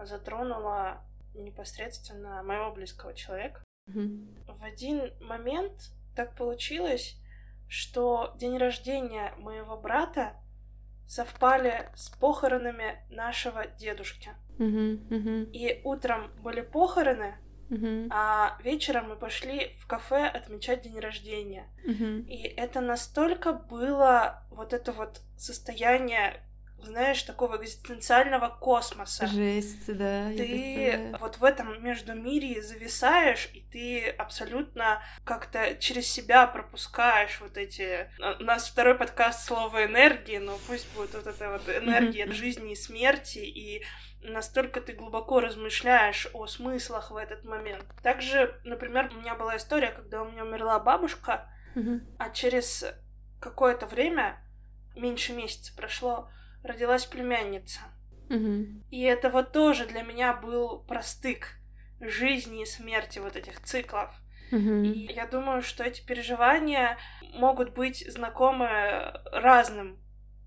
затронула 0.05 1.05
непосредственно 1.43 2.43
моего 2.43 2.73
близкого 2.73 3.15
человека. 3.15 3.63
Mm-hmm. 3.89 4.59
В 4.59 4.63
один 4.65 5.13
момент 5.21 5.91
так 6.15 6.35
получилось, 6.35 7.17
что 7.69 8.35
день 8.39 8.59
рождения 8.59 9.35
моего 9.39 9.77
брата 9.77 10.35
совпали 11.07 11.91
с 11.95 12.09
похоронами 12.11 13.05
нашего 13.11 13.67
дедушки. 13.67 14.31
Uh-huh, 14.59 14.99
uh-huh. 15.09 15.51
И 15.53 15.81
утром 15.85 16.33
были 16.43 16.63
похороны, 16.63 17.37
uh-huh. 17.69 18.09
а 18.11 18.59
вечером 18.63 19.11
мы 19.11 19.17
пошли 19.17 19.77
в 19.79 19.87
кафе 19.87 20.27
отмечать 20.27 20.83
день 20.83 20.99
рождения. 20.99 21.69
Uh-huh. 21.85 22.27
И 22.27 22.43
это 22.43 22.81
настолько 22.81 23.53
было 23.53 24.43
вот 24.51 24.73
это 24.73 24.93
вот 24.93 25.21
состояние 25.37 26.43
знаешь, 26.83 27.23
такого 27.23 27.57
экзистенциального 27.57 28.49
космоса. 28.49 29.27
Жесть, 29.27 29.87
да. 29.87 30.29
Ты 30.29 31.15
вот 31.21 31.39
в 31.39 31.45
этом 31.45 31.83
между 31.83 32.15
мире 32.15 32.63
зависаешь, 32.63 33.49
и 33.53 33.61
ты 33.61 34.09
абсолютно 34.11 35.03
как-то 35.25 35.75
через 35.77 36.07
себя 36.07 36.47
пропускаешь 36.47 37.41
вот 37.41 37.57
эти... 37.57 38.11
У 38.41 38.45
нас 38.45 38.69
второй 38.69 38.95
подкаст 38.95 39.47
слова 39.47 39.85
энергии, 39.85 40.39
но 40.39 40.59
пусть 40.67 40.93
будет 40.95 41.15
вот 41.15 41.27
эта 41.27 41.51
вот 41.51 41.69
энергия 41.69 42.31
жизни 42.31 42.73
и 42.73 42.77
смерти, 42.77 43.39
и 43.39 43.85
настолько 44.21 44.81
ты 44.81 44.93
глубоко 44.93 45.41
размышляешь 45.41 46.29
о 46.33 46.47
смыслах 46.47 47.11
в 47.11 47.17
этот 47.17 47.45
момент. 47.45 47.85
Также, 48.03 48.61
например, 48.65 49.11
у 49.13 49.21
меня 49.21 49.35
была 49.35 49.57
история, 49.57 49.89
когда 49.89 50.23
у 50.23 50.31
меня 50.31 50.45
умерла 50.45 50.79
бабушка, 50.79 51.49
а 52.19 52.31
через 52.31 52.85
какое-то 53.41 53.87
время, 53.87 54.43
меньше 54.95 55.33
месяца 55.33 55.75
прошло, 55.77 56.31
родилась 56.67 57.07
племянница. 57.07 57.81
Угу. 58.29 58.67
И 58.91 59.03
это 59.03 59.31
вот 59.31 59.53
тоже 59.53 59.87
для 59.87 60.03
меня 60.03 60.35
был 60.35 60.81
простык 60.81 61.59
жизни 62.01 62.63
и 62.63 62.67
смерти 62.67 63.19
вот 63.19 63.37
этих 63.37 63.61
циклов. 63.63 64.15
Угу. 64.53 64.83
И 64.83 65.13
я 65.13 65.27
думаю, 65.27 65.63
что 65.63 65.85
эти 65.85 66.05
переживания 66.05 66.99
могут 67.35 67.75
быть 67.75 68.05
знакомы 68.11 69.13
разным 69.33 69.99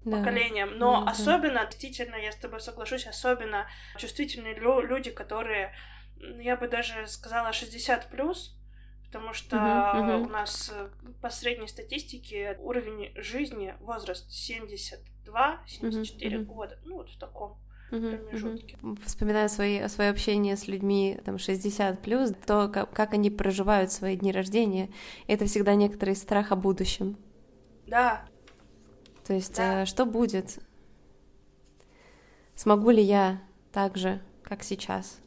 да. 0.06 0.18
поколениям, 0.18 0.78
но 0.78 1.04
да, 1.06 1.12
особенно, 1.12 1.66
действительно, 1.66 2.16
я 2.16 2.32
с 2.32 2.38
тобой 2.38 2.62
соглашусь, 2.62 3.08
особенно 3.08 3.68
чувствительные 3.98 4.56
лю- 4.56 4.82
люди, 4.82 5.12
которые, 5.12 5.74
я 6.18 6.56
бы 6.56 6.68
даже 6.68 7.08
сказала, 7.08 7.52
60 7.52 8.10
плюс, 8.10 8.59
потому 9.12 9.34
что 9.34 9.56
uh-huh, 9.56 9.96
uh-huh. 9.96 10.24
у 10.24 10.30
нас 10.30 10.72
э, 10.72 10.90
по 11.20 11.32
средней 11.32 11.68
статистике 11.68 12.58
уровень 12.62 13.12
жизни, 13.16 13.74
возраст 13.80 14.30
72-74 14.30 14.98
uh-huh, 15.26 16.44
года, 16.44 16.80
ну 16.86 16.98
вот 16.98 17.10
в 17.10 17.18
таком 17.18 17.58
промежутке. 17.90 18.78
Вспоминаю 19.04 19.50
свои, 19.50 19.88
свое 19.88 20.12
общение 20.12 20.56
с 20.56 20.68
людьми 20.68 21.20
там 21.26 21.40
60 21.40 22.02
плюс, 22.04 22.32
то, 22.46 22.70
как, 22.70 22.94
как 22.94 23.14
они 23.14 23.32
проживают 23.32 23.92
свои 23.92 24.16
дни 24.16 24.32
рождения, 24.32 24.90
это 25.26 25.46
всегда 25.46 25.74
некоторый 25.74 26.16
страх 26.16 26.52
о 26.52 26.56
будущем. 26.56 27.18
Да. 27.88 28.26
То 29.26 29.34
есть, 29.34 29.58
да. 29.58 29.82
э, 29.82 29.86
что 29.88 30.06
будет? 30.06 30.60
Смогу 32.54 32.92
ли 32.92 33.02
я 33.02 33.42
так 33.72 33.98
же, 33.98 34.22
как 34.44 34.62
сейчас? 34.62 35.20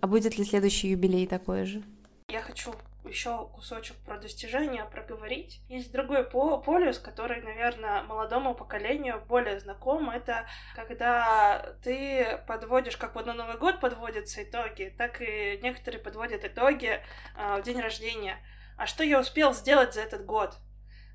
А 0.00 0.06
будет 0.06 0.38
ли 0.38 0.44
следующий 0.44 0.88
юбилей 0.88 1.26
такой 1.26 1.66
же? 1.66 1.82
Я 2.28 2.40
хочу 2.40 2.72
еще 3.10 3.48
кусочек 3.48 3.96
про 3.98 4.18
достижения 4.18 4.84
проговорить. 4.84 5.60
Есть 5.68 5.92
другой 5.92 6.24
полюс, 6.24 6.98
который, 6.98 7.42
наверное, 7.42 8.02
молодому 8.02 8.54
поколению 8.54 9.22
более 9.28 9.60
знаком. 9.60 10.10
Это 10.10 10.46
когда 10.74 11.74
ты 11.82 12.42
подводишь, 12.46 12.96
как 12.96 13.14
вот 13.14 13.26
на 13.26 13.34
Новый 13.34 13.58
год 13.58 13.80
подводятся 13.80 14.42
итоги, 14.42 14.94
так 14.96 15.20
и 15.20 15.58
некоторые 15.62 16.00
подводят 16.00 16.44
итоги 16.44 17.00
э, 17.36 17.60
в 17.60 17.62
день 17.62 17.80
рождения. 17.80 18.38
А 18.78 18.86
что 18.86 19.04
я 19.04 19.20
успел 19.20 19.52
сделать 19.52 19.94
за 19.94 20.00
этот 20.00 20.24
год? 20.24 20.56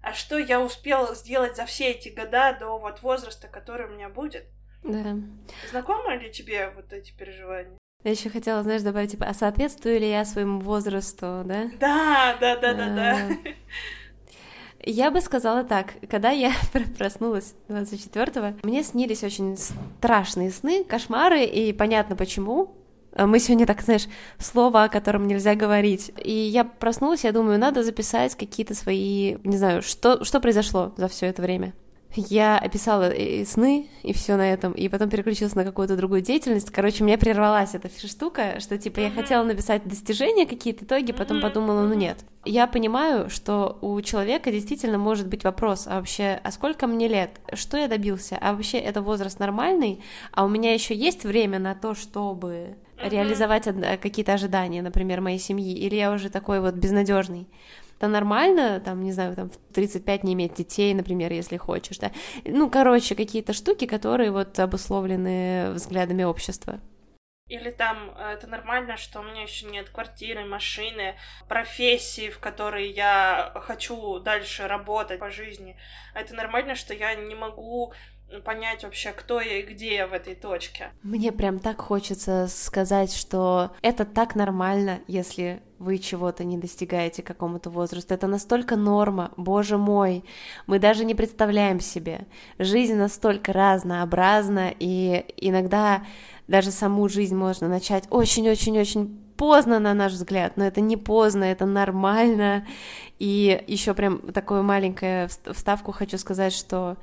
А 0.04 0.14
что 0.14 0.38
я 0.38 0.62
успел 0.62 1.16
сделать 1.16 1.56
за 1.56 1.66
все 1.66 1.92
эти 1.92 2.10
года 2.10 2.56
до 2.60 2.78
вот 2.78 3.02
возраста, 3.02 3.48
который 3.48 3.88
у 3.88 3.94
меня 3.94 4.10
будет? 4.10 4.46
Да. 4.84 5.16
Знакомы 5.72 6.16
ли 6.18 6.32
тебе 6.32 6.70
вот 6.70 6.94
эти 6.94 7.12
переживания? 7.18 7.78
Я 8.06 8.12
еще 8.12 8.30
хотела, 8.30 8.62
знаешь, 8.62 8.84
добавить, 8.84 9.12
типа, 9.12 9.26
а 9.26 9.34
соответствую 9.34 10.00
ли 10.00 10.08
я 10.08 10.26
своему 10.26 10.60
возрасту, 10.60 11.42
да? 11.44 11.72
Да, 11.80 12.36
да, 12.40 12.56
да, 12.56 12.74
да, 12.76 12.96
да. 12.96 13.16
Я 14.86 15.10
бы 15.10 15.20
сказала 15.22 15.64
так, 15.64 15.94
когда 16.08 16.30
я 16.30 16.52
проснулась 17.00 17.56
24-го, 17.68 18.60
мне 18.62 18.84
снились 18.84 19.24
очень 19.24 19.58
страшные 19.58 20.52
сны, 20.52 20.84
кошмары, 20.84 21.46
и 21.46 21.74
понятно 21.74 22.16
почему. 22.16 22.76
Мы 23.18 23.40
сегодня, 23.40 23.66
так 23.66 23.82
знаешь, 23.82 24.08
слово, 24.38 24.84
о 24.84 24.90
котором 24.90 25.26
нельзя 25.26 25.56
говорить. 25.56 26.12
И 26.24 26.32
я 26.32 26.64
проснулась, 26.64 27.24
я 27.24 27.32
думаю, 27.32 27.58
надо 27.58 27.82
записать 27.82 28.36
какие-то 28.36 28.76
свои, 28.76 29.38
не 29.44 29.58
знаю, 29.58 29.82
что, 29.82 30.24
что 30.24 30.40
произошло 30.40 30.94
за 30.96 31.08
все 31.08 31.26
это 31.26 31.42
время 31.42 31.74
я 32.16 32.58
описала 32.58 33.10
и 33.10 33.46
сны, 33.46 33.88
и 34.04 34.14
все 34.14 34.36
на 34.36 34.52
этом, 34.52 34.72
и 34.74 34.88
потом 34.90 35.10
переключилась 35.10 35.56
на 35.56 35.64
какую-то 35.64 35.96
другую 35.96 36.22
деятельность. 36.22 36.72
Короче, 36.72 37.04
у 37.04 37.08
меня 37.08 37.18
прервалась 37.18 37.76
эта 37.76 37.90
штука, 38.08 38.60
что 38.60 38.78
типа 38.78 39.00
я 39.00 39.12
хотела 39.12 39.44
написать 39.44 39.88
достижения, 39.88 40.46
какие-то 40.46 40.86
итоги, 40.86 41.12
потом 41.12 41.42
подумала, 41.42 41.82
ну 41.82 41.94
нет. 41.94 42.18
Я 42.48 42.68
понимаю, 42.68 43.30
что 43.30 43.80
у 43.82 44.00
человека 44.02 44.52
действительно 44.52 45.00
может 45.00 45.28
быть 45.28 45.44
вопрос, 45.44 45.88
а 45.88 45.98
вообще, 45.98 46.40
а 46.44 46.52
сколько 46.52 46.86
мне 46.86 47.08
лет? 47.08 47.32
Что 47.54 47.76
я 47.78 47.88
добился? 47.88 48.38
А 48.40 48.54
вообще 48.54 48.78
это 48.78 49.02
возраст 49.02 49.40
нормальный? 49.40 50.04
А 50.32 50.46
у 50.46 50.48
меня 50.48 50.74
еще 50.74 50.94
есть 50.96 51.24
время 51.24 51.58
на 51.58 51.74
то, 51.74 51.96
чтобы 51.96 52.76
реализовать 53.02 53.68
какие-то 54.00 54.34
ожидания, 54.34 54.84
например, 54.84 55.22
моей 55.22 55.40
семьи? 55.40 55.74
Или 55.74 55.96
я 55.96 56.12
уже 56.12 56.30
такой 56.30 56.60
вот 56.62 56.76
безнадежный? 56.76 57.48
Это 57.98 58.08
нормально, 58.08 58.80
там, 58.80 59.04
не 59.04 59.12
знаю, 59.12 59.36
там, 59.36 59.50
в 59.50 59.58
35 59.74 60.24
не 60.24 60.34
иметь 60.34 60.56
детей, 60.56 60.94
например, 60.94 61.32
если 61.32 61.58
хочешь, 61.58 61.98
да. 61.98 62.12
Ну, 62.44 62.70
короче, 62.70 63.16
какие-то 63.16 63.54
штуки, 63.54 63.86
которые 63.86 64.32
вот 64.32 64.60
обусловлены 64.60 65.72
взглядами 65.72 66.24
общества. 66.24 66.80
Или 67.48 67.70
там 67.70 68.12
э, 68.18 68.34
это 68.34 68.48
нормально, 68.48 68.98
что 68.98 69.20
у 69.20 69.24
меня 69.24 69.44
еще 69.44 69.68
нет 69.68 69.90
квартиры, 69.90 70.46
машины, 70.46 71.16
профессии, 71.48 72.32
в 72.32 72.40
которой 72.40 72.90
я 72.90 73.52
хочу 73.56 74.20
дальше 74.20 74.68
работать 74.68 75.20
по 75.20 75.30
жизни. 75.30 75.78
Это 76.16 76.34
нормально, 76.34 76.74
что 76.74 76.96
я 76.96 77.14
не 77.14 77.36
могу 77.36 77.94
понять 78.44 78.84
вообще, 78.84 79.12
кто 79.12 79.40
я 79.40 79.60
и 79.60 79.64
где 79.64 79.96
я 79.96 80.08
в 80.08 80.14
этой 80.14 80.36
точке. 80.36 80.92
Мне 81.04 81.32
прям 81.32 81.60
так 81.60 81.82
хочется 81.82 82.48
сказать, 82.50 83.14
что 83.14 83.72
это 83.82 84.06
так 84.06 84.36
нормально, 84.36 85.00
если 85.08 85.62
вы 85.80 85.98
чего-то 85.98 86.44
не 86.44 86.58
достигаете 86.58 87.22
какому-то 87.22 87.70
возрасту. 87.70 88.14
Это 88.14 88.28
настолько 88.28 88.76
норма, 88.76 89.32
боже 89.38 89.78
мой. 89.78 90.24
Мы 90.68 90.80
даже 90.80 91.06
не 91.06 91.16
представляем 91.16 91.80
себе. 91.80 92.28
Жизнь 92.60 92.96
настолько 92.96 93.54
разнообразна, 93.54 94.74
и 94.80 95.26
иногда 95.38 96.04
даже 96.48 96.72
саму 96.72 97.10
жизнь 97.10 97.36
можно 97.36 97.68
начать 97.68 98.06
очень-очень-очень 98.10 99.22
поздно, 99.36 99.80
на 99.80 99.94
наш 99.94 100.14
взгляд, 100.14 100.56
но 100.56 100.66
это 100.66 100.82
не 100.82 100.98
поздно, 100.98 101.44
это 101.44 101.66
нормально. 101.66 102.66
И 103.20 103.64
еще 103.68 103.94
прям 103.94 104.20
такую 104.32 104.64
маленькую 104.64 105.30
вставку 105.54 105.92
хочу 105.92 106.18
сказать, 106.18 106.54
что 106.54 106.98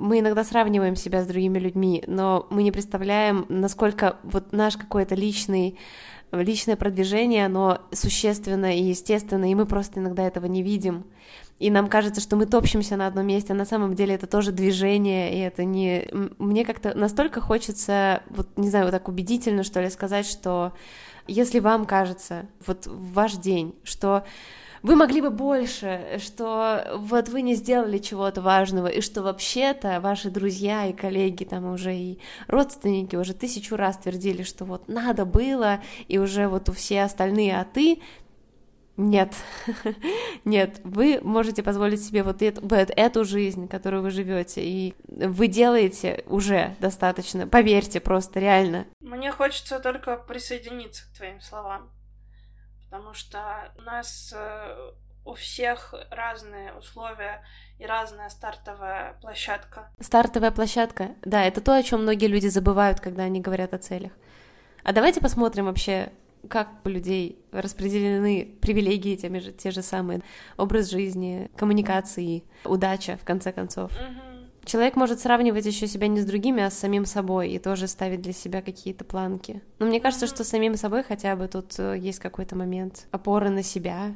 мы 0.00 0.20
иногда 0.20 0.42
сравниваем 0.44 0.96
себя 0.96 1.22
с 1.22 1.26
другими 1.26 1.58
людьми, 1.58 2.02
но 2.06 2.46
мы 2.50 2.62
не 2.62 2.72
представляем, 2.72 3.44
насколько 3.48 4.16
вот 4.22 4.52
наш 4.52 4.76
какой-то 4.76 5.14
личный 5.14 5.78
личное 6.32 6.76
продвижение, 6.76 7.46
оно 7.46 7.80
существенно 7.92 8.76
и 8.76 8.82
естественно, 8.82 9.50
и 9.50 9.54
мы 9.54 9.66
просто 9.66 9.98
иногда 10.00 10.22
этого 10.22 10.46
не 10.46 10.62
видим. 10.62 11.04
И 11.58 11.70
нам 11.70 11.88
кажется, 11.88 12.20
что 12.20 12.36
мы 12.36 12.46
топчемся 12.46 12.96
на 12.96 13.06
одном 13.06 13.26
месте, 13.26 13.52
а 13.52 13.56
на 13.56 13.64
самом 13.64 13.94
деле 13.94 14.14
это 14.14 14.26
тоже 14.26 14.52
движение, 14.52 15.34
и 15.34 15.40
это 15.40 15.64
не... 15.64 16.08
Мне 16.38 16.64
как-то 16.64 16.96
настолько 16.96 17.40
хочется, 17.40 18.22
вот, 18.30 18.48
не 18.56 18.70
знаю, 18.70 18.86
вот 18.86 18.92
так 18.92 19.08
убедительно, 19.08 19.62
что 19.64 19.80
ли, 19.80 19.90
сказать, 19.90 20.26
что 20.26 20.72
если 21.26 21.58
вам 21.58 21.84
кажется, 21.84 22.46
вот 22.66 22.86
в 22.86 23.12
ваш 23.12 23.34
день, 23.34 23.74
что 23.82 24.24
вы 24.82 24.96
могли 24.96 25.20
бы 25.20 25.30
больше, 25.30 26.18
что 26.18 26.96
вот 26.96 27.28
вы 27.28 27.42
не 27.42 27.54
сделали 27.54 27.98
чего-то 27.98 28.40
важного, 28.40 28.86
и 28.86 29.00
что 29.00 29.22
вообще-то 29.22 30.00
ваши 30.00 30.30
друзья 30.30 30.86
и 30.86 30.92
коллеги, 30.92 31.44
там 31.44 31.66
уже 31.66 31.94
и 31.94 32.20
родственники 32.46 33.16
уже 33.16 33.34
тысячу 33.34 33.76
раз 33.76 33.98
твердили, 33.98 34.42
что 34.42 34.64
вот 34.64 34.88
надо 34.88 35.24
было, 35.24 35.80
и 36.08 36.18
уже 36.18 36.48
вот 36.48 36.68
у 36.68 36.72
все 36.72 37.02
остальные, 37.02 37.58
а 37.58 37.64
ты 37.64 38.00
нет, 38.96 39.34
нет, 40.44 40.80
вы 40.84 41.20
можете 41.22 41.62
позволить 41.62 42.04
себе 42.04 42.22
вот 42.22 42.42
эту, 42.42 42.60
вот 42.60 42.90
эту 42.94 43.24
жизнь, 43.24 43.66
которую 43.66 44.02
вы 44.02 44.10
живете, 44.10 44.62
и 44.62 44.94
вы 45.06 45.46
делаете 45.46 46.22
уже 46.26 46.76
достаточно, 46.80 47.46
поверьте 47.46 48.00
просто, 48.00 48.40
реально. 48.40 48.86
Мне 49.00 49.32
хочется 49.32 49.80
только 49.80 50.16
присоединиться 50.16 51.04
к 51.04 51.16
твоим 51.16 51.40
словам 51.40 51.90
потому 52.90 53.14
что 53.14 53.72
у 53.78 53.82
нас 53.82 54.34
э, 54.36 54.90
у 55.24 55.34
всех 55.34 55.94
разные 56.10 56.72
условия 56.74 57.44
и 57.78 57.86
разная 57.86 58.28
стартовая 58.30 59.16
площадка. 59.20 59.90
Стартовая 60.00 60.50
площадка, 60.50 61.14
да, 61.22 61.44
это 61.44 61.60
то, 61.60 61.76
о 61.76 61.82
чем 61.82 62.02
многие 62.02 62.26
люди 62.26 62.48
забывают, 62.48 63.00
когда 63.00 63.22
они 63.22 63.40
говорят 63.40 63.74
о 63.74 63.78
целях. 63.78 64.12
А 64.82 64.92
давайте 64.92 65.20
посмотрим 65.20 65.66
вообще, 65.66 66.12
как 66.48 66.68
у 66.84 66.88
людей 66.88 67.38
распределены 67.52 68.56
привилегии, 68.60 69.14
те 69.14 69.40
же, 69.40 69.52
те 69.52 69.70
же 69.70 69.82
самые, 69.82 70.22
образ 70.56 70.90
жизни, 70.90 71.50
коммуникации, 71.56 72.42
удача, 72.64 73.16
в 73.16 73.24
конце 73.24 73.52
концов. 73.52 73.92
Угу. 73.92 74.29
Человек 74.64 74.96
может 74.96 75.20
сравнивать 75.20 75.66
еще 75.66 75.86
себя 75.86 76.08
не 76.08 76.20
с 76.20 76.24
другими, 76.24 76.62
а 76.62 76.70
с 76.70 76.78
самим 76.78 77.04
собой 77.04 77.50
и 77.50 77.58
тоже 77.58 77.86
ставить 77.86 78.20
для 78.20 78.32
себя 78.32 78.62
какие-то 78.62 79.04
планки. 79.04 79.62
Но 79.78 79.86
мне 79.86 80.00
кажется, 80.00 80.26
что 80.26 80.44
с 80.44 80.48
самим 80.48 80.76
собой 80.76 81.02
хотя 81.02 81.34
бы 81.36 81.48
тут 81.48 81.78
э, 81.78 81.96
есть 81.98 82.18
какой-то 82.18 82.56
момент 82.56 83.06
опоры 83.10 83.50
на 83.50 83.62
себя. 83.62 84.14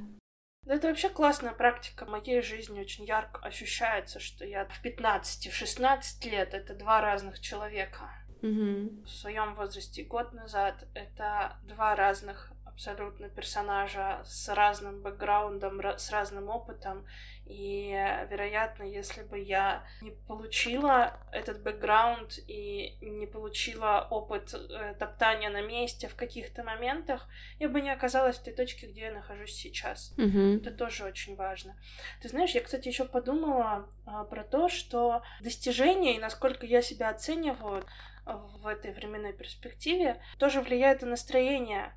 Да 0.65 0.75
это 0.75 0.89
вообще 0.89 1.09
классная 1.09 1.53
практика. 1.53 2.07
В 2.07 2.09
моей 2.09 2.41
жизни 2.41 2.81
очень 2.81 3.05
ярко 3.05 3.41
ощущается, 3.41 4.19
что 4.19 4.45
я 4.45 4.65
в 4.65 4.83
15, 4.83 5.53
в 5.53 5.55
16 5.55 6.25
лет 6.27 6.55
это 6.55 6.75
два 6.75 7.01
разных 7.01 7.41
человека. 7.41 8.11
Угу. 8.43 9.05
В 9.05 9.09
своем 9.09 9.55
возрасте 9.55 10.05
год 10.05 10.33
назад 10.33 10.87
это 10.95 11.59
два 11.65 11.95
разных 11.97 12.53
абсолютно 12.75 13.29
персонажа 13.29 14.23
с 14.25 14.49
разным 14.53 15.01
бэкграундом, 15.01 15.81
с 15.97 16.11
разным 16.11 16.49
опытом. 16.49 17.07
И, 17.47 17.91
вероятно, 18.31 18.85
если 18.85 19.23
бы 19.23 19.39
я 19.39 19.85
не 20.01 20.11
получила 20.11 21.21
этот 21.31 21.63
бэкграунд 21.63 22.39
и 22.49 22.97
не 23.01 23.27
получила 23.27 24.07
опыт 24.11 24.55
э, 24.55 24.95
топтания 24.99 25.51
на 25.51 25.61
месте 25.61 26.09
в 26.09 26.17
каких-то 26.17 26.65
моментах, 26.65 27.29
я 27.59 27.69
бы 27.69 27.81
не 27.81 27.91
оказалась 27.91 28.39
в 28.39 28.45
той 28.45 28.55
точке, 28.55 28.87
где 28.87 29.03
я 29.03 29.13
нахожусь 29.13 29.53
сейчас. 29.53 30.15
Mm-hmm. 30.17 30.57
Это 30.63 30.71
тоже 30.71 31.05
очень 31.05 31.37
важно. 31.37 31.77
Ты 32.23 32.29
знаешь, 32.29 32.53
я, 32.53 32.63
кстати, 32.63 32.89
еще 32.89 33.05
подумала 33.05 33.89
а, 34.07 34.25
про 34.25 34.43
то, 34.43 34.69
что 34.69 35.23
достижения 35.41 36.17
и 36.17 36.21
насколько 36.21 36.67
я 36.67 36.83
себя 36.83 37.11
оцениваю 37.11 37.85
в 38.25 38.67
этой 38.67 38.93
временной 38.93 39.35
перспективе 39.35 40.21
тоже 40.39 40.63
влияет 40.63 41.03
на 41.03 41.09
настроение 41.09 41.93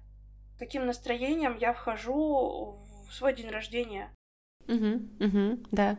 каким 0.59 0.85
настроением 0.85 1.57
я 1.57 1.73
вхожу 1.73 2.77
в 3.07 3.13
свой 3.13 3.33
день 3.33 3.49
рождения. 3.49 4.13
Угу, 4.67 5.25
угу, 5.25 5.63
да. 5.71 5.97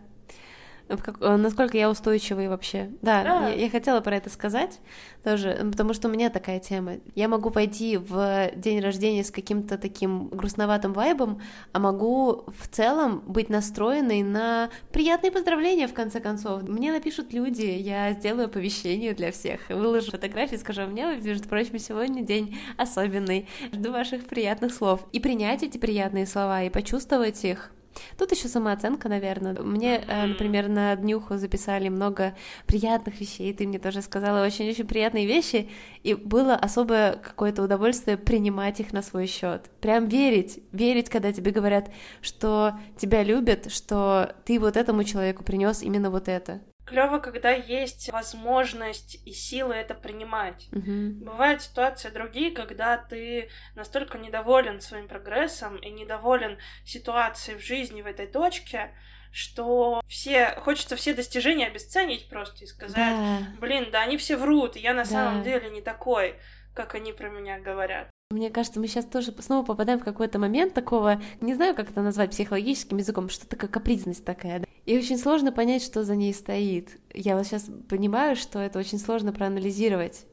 Как, 0.89 1.17
э, 1.21 1.37
насколько 1.37 1.77
я 1.77 1.91
устойчивый 1.91 2.49
вообще. 2.49 2.91
Да. 3.03 3.49
Я, 3.49 3.55
я 3.55 3.71
хотела 3.71 4.01
про 4.01 4.17
это 4.17 4.31
сказать 4.31 4.81
тоже, 5.23 5.59
потому 5.71 5.93
что 5.93 6.09
у 6.09 6.11
меня 6.11 6.31
такая 6.31 6.61
тема. 6.61 6.95
Я 7.15 7.29
могу 7.29 7.51
пойти 7.51 7.97
в 7.97 8.51
день 8.57 8.81
рождения 8.81 9.25
с 9.25 9.31
каким-то 9.31 9.77
таким 9.77 10.29
грустноватым 10.29 10.93
вайбом, 10.93 11.41
а 11.73 11.79
могу 11.79 12.45
в 12.47 12.69
целом 12.69 13.23
быть 13.27 13.51
настроенной 13.51 14.23
на 14.23 14.71
приятные 14.93 15.31
поздравления, 15.31 15.89
в 15.89 15.95
конце 15.95 16.21
концов. 16.21 16.63
Мне 16.67 16.93
напишут 16.93 17.33
люди, 17.33 17.67
я 17.67 18.13
сделаю 18.13 18.47
оповещение 18.47 19.13
для 19.13 19.33
всех, 19.33 19.61
выложу 19.69 20.11
фотографии, 20.11 20.57
скажу, 20.57 20.83
у 20.83 20.87
меня, 20.87 21.15
между 21.17 21.49
прочим, 21.49 21.79
сегодня 21.79 22.23
день 22.23 22.59
особенный, 22.77 23.49
жду 23.73 23.93
ваших 23.93 24.27
приятных 24.27 24.73
слов. 24.73 25.07
И 25.13 25.21
принять 25.21 25.63
эти 25.63 25.79
приятные 25.79 26.27
слова, 26.27 26.63
и 26.63 26.71
почувствовать 26.71 27.45
их, 27.45 27.73
Тут 28.17 28.33
еще 28.33 28.49
самооценка, 28.49 29.09
наверное. 29.09 29.55
Мне, 29.55 30.05
э, 30.07 30.27
например, 30.27 30.69
на 30.69 30.95
днюху 30.97 31.37
записали 31.37 31.89
много 31.89 32.35
приятных 32.67 33.21
вещей, 33.21 33.53
ты 33.53 33.67
мне 33.67 33.79
тоже 33.79 34.03
сказала 34.03 34.45
очень-очень 34.45 34.87
приятные 34.87 35.27
вещи, 35.27 35.71
и 36.03 36.15
было 36.15 36.55
особое 36.55 37.13
какое-то 37.15 37.63
удовольствие 37.63 38.17
принимать 38.17 38.81
их 38.81 38.93
на 38.93 39.03
свой 39.03 39.27
счет. 39.27 39.71
Прям 39.81 40.07
верить, 40.07 40.61
верить, 40.73 41.09
когда 41.09 41.33
тебе 41.33 41.51
говорят, 41.51 41.91
что 42.21 42.75
тебя 42.97 43.23
любят, 43.23 43.71
что 43.73 44.35
ты 44.45 44.59
вот 44.59 44.77
этому 44.77 45.05
человеку 45.05 45.45
принес 45.45 45.83
именно 45.83 46.11
вот 46.11 46.29
это 46.29 46.61
клево, 46.89 47.19
когда 47.19 47.51
есть 47.51 48.11
возможность 48.11 49.21
и 49.27 49.33
силы 49.33 49.75
это 49.75 49.95
принимать. 49.95 50.69
Угу. 50.73 51.25
Бывают 51.25 51.63
ситуации 51.63 52.09
другие, 52.09 52.51
когда 52.51 52.97
ты 52.97 53.51
настолько 53.75 54.19
недоволен 54.19 54.81
своим 54.81 55.09
прогрессом 55.09 55.77
и 55.77 55.91
недоволен 55.91 56.59
ситуацией 56.85 57.59
в 57.59 57.63
жизни 57.63 58.03
в 58.03 58.07
этой 58.07 58.27
точке, 58.27 58.91
что 59.31 60.01
все 60.07 60.55
хочется 60.61 60.97
все 60.97 61.13
достижения 61.13 61.67
обесценить 61.67 62.29
просто 62.29 62.65
и 62.65 62.67
сказать, 62.67 62.97
да. 62.97 63.39
блин, 63.61 63.89
да 63.93 64.03
они 64.03 64.17
все 64.17 64.37
врут, 64.37 64.77
и 64.77 64.81
я 64.81 64.95
на 64.95 65.05
да. 65.05 65.11
самом 65.11 65.43
деле 65.43 65.69
не 65.71 65.83
такой, 65.83 66.37
как 66.75 66.95
они 66.95 67.13
про 67.13 67.29
меня 67.29 67.59
говорят. 67.59 68.09
Мне 68.31 68.51
кажется, 68.51 68.79
мы 68.79 68.89
сейчас 68.89 69.07
тоже 69.07 69.33
снова 69.41 69.65
попадаем 69.65 70.01
в 70.01 70.05
какой-то 70.05 70.39
момент 70.39 70.75
такого, 70.75 71.21
не 71.41 71.55
знаю, 71.55 71.75
как 71.75 71.91
это 71.91 72.03
назвать 72.03 72.31
психологическим 72.31 72.99
языком, 72.99 73.29
что-то 73.29 73.57
как 73.57 73.71
капризность 73.71 74.25
такая. 74.25 74.61
Да? 74.61 74.67
И 74.89 74.97
очень 74.97 75.19
сложно 75.19 75.53
понять, 75.53 75.83
что 75.83 76.03
за 76.03 76.17
ней 76.17 76.33
стоит. 76.33 76.99
Я 77.13 77.37
вот 77.37 77.45
сейчас 77.45 77.69
понимаю, 77.91 78.37
что 78.37 78.59
это 78.59 78.79
очень 78.79 78.99
сложно 78.99 79.35
проанализировать. 79.35 80.25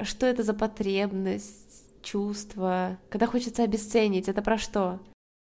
Что 0.00 0.24
это 0.24 0.42
за 0.42 0.54
потребность, 0.54 2.02
чувство, 2.02 2.98
когда 3.10 3.26
хочется 3.26 3.62
обесценить, 3.62 4.26
это 4.26 4.40
про 4.40 4.56
что? 4.56 5.00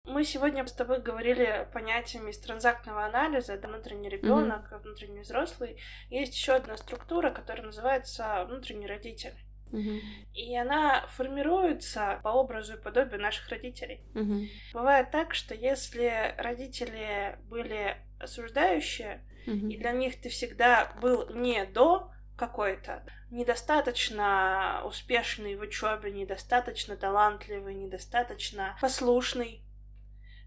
Мы 0.04 0.24
сегодня 0.26 0.66
с 0.66 0.74
тобой 0.74 1.00
говорили 1.00 1.68
понятиями 1.72 2.32
из 2.32 2.40
транзактного 2.40 3.06
анализа, 3.06 3.54
это 3.54 3.68
внутренний 3.68 4.10
ребенок, 4.10 4.74
mm-hmm. 4.74 4.82
внутренний 4.82 5.22
взрослый. 5.22 5.78
Есть 6.10 6.34
еще 6.34 6.54
одна 6.54 6.76
структура, 6.76 7.30
которая 7.30 7.68
называется 7.68 8.46
внутренний 8.48 8.88
родитель. 8.88 9.36
Угу. 9.71 9.99
И 10.34 10.55
она 10.55 11.08
формируется 11.08 12.19
по 12.23 12.29
образу 12.29 12.75
и 12.75 12.82
подобию 12.82 13.21
наших 13.21 13.49
родителей. 13.49 14.01
Угу. 14.15 14.47
Бывает 14.73 15.12
так, 15.12 15.34
что 15.34 15.53
если 15.53 16.36
родители 16.38 17.38
были 17.49 17.97
осуждающие, 18.19 19.21
угу. 19.47 19.67
и 19.67 19.77
для 19.77 19.91
них 19.91 20.19
ты 20.21 20.29
всегда 20.29 20.93
был 21.01 21.29
не 21.34 21.65
до 21.65 22.12
какой-то, 22.38 23.03
недостаточно 23.32 24.82
успешный 24.86 25.55
в 25.55 25.62
учебе, 25.62 26.12
недостаточно 26.12 26.95
талантливый, 26.95 27.75
недостаточно 27.75 28.77
послушный, 28.82 29.62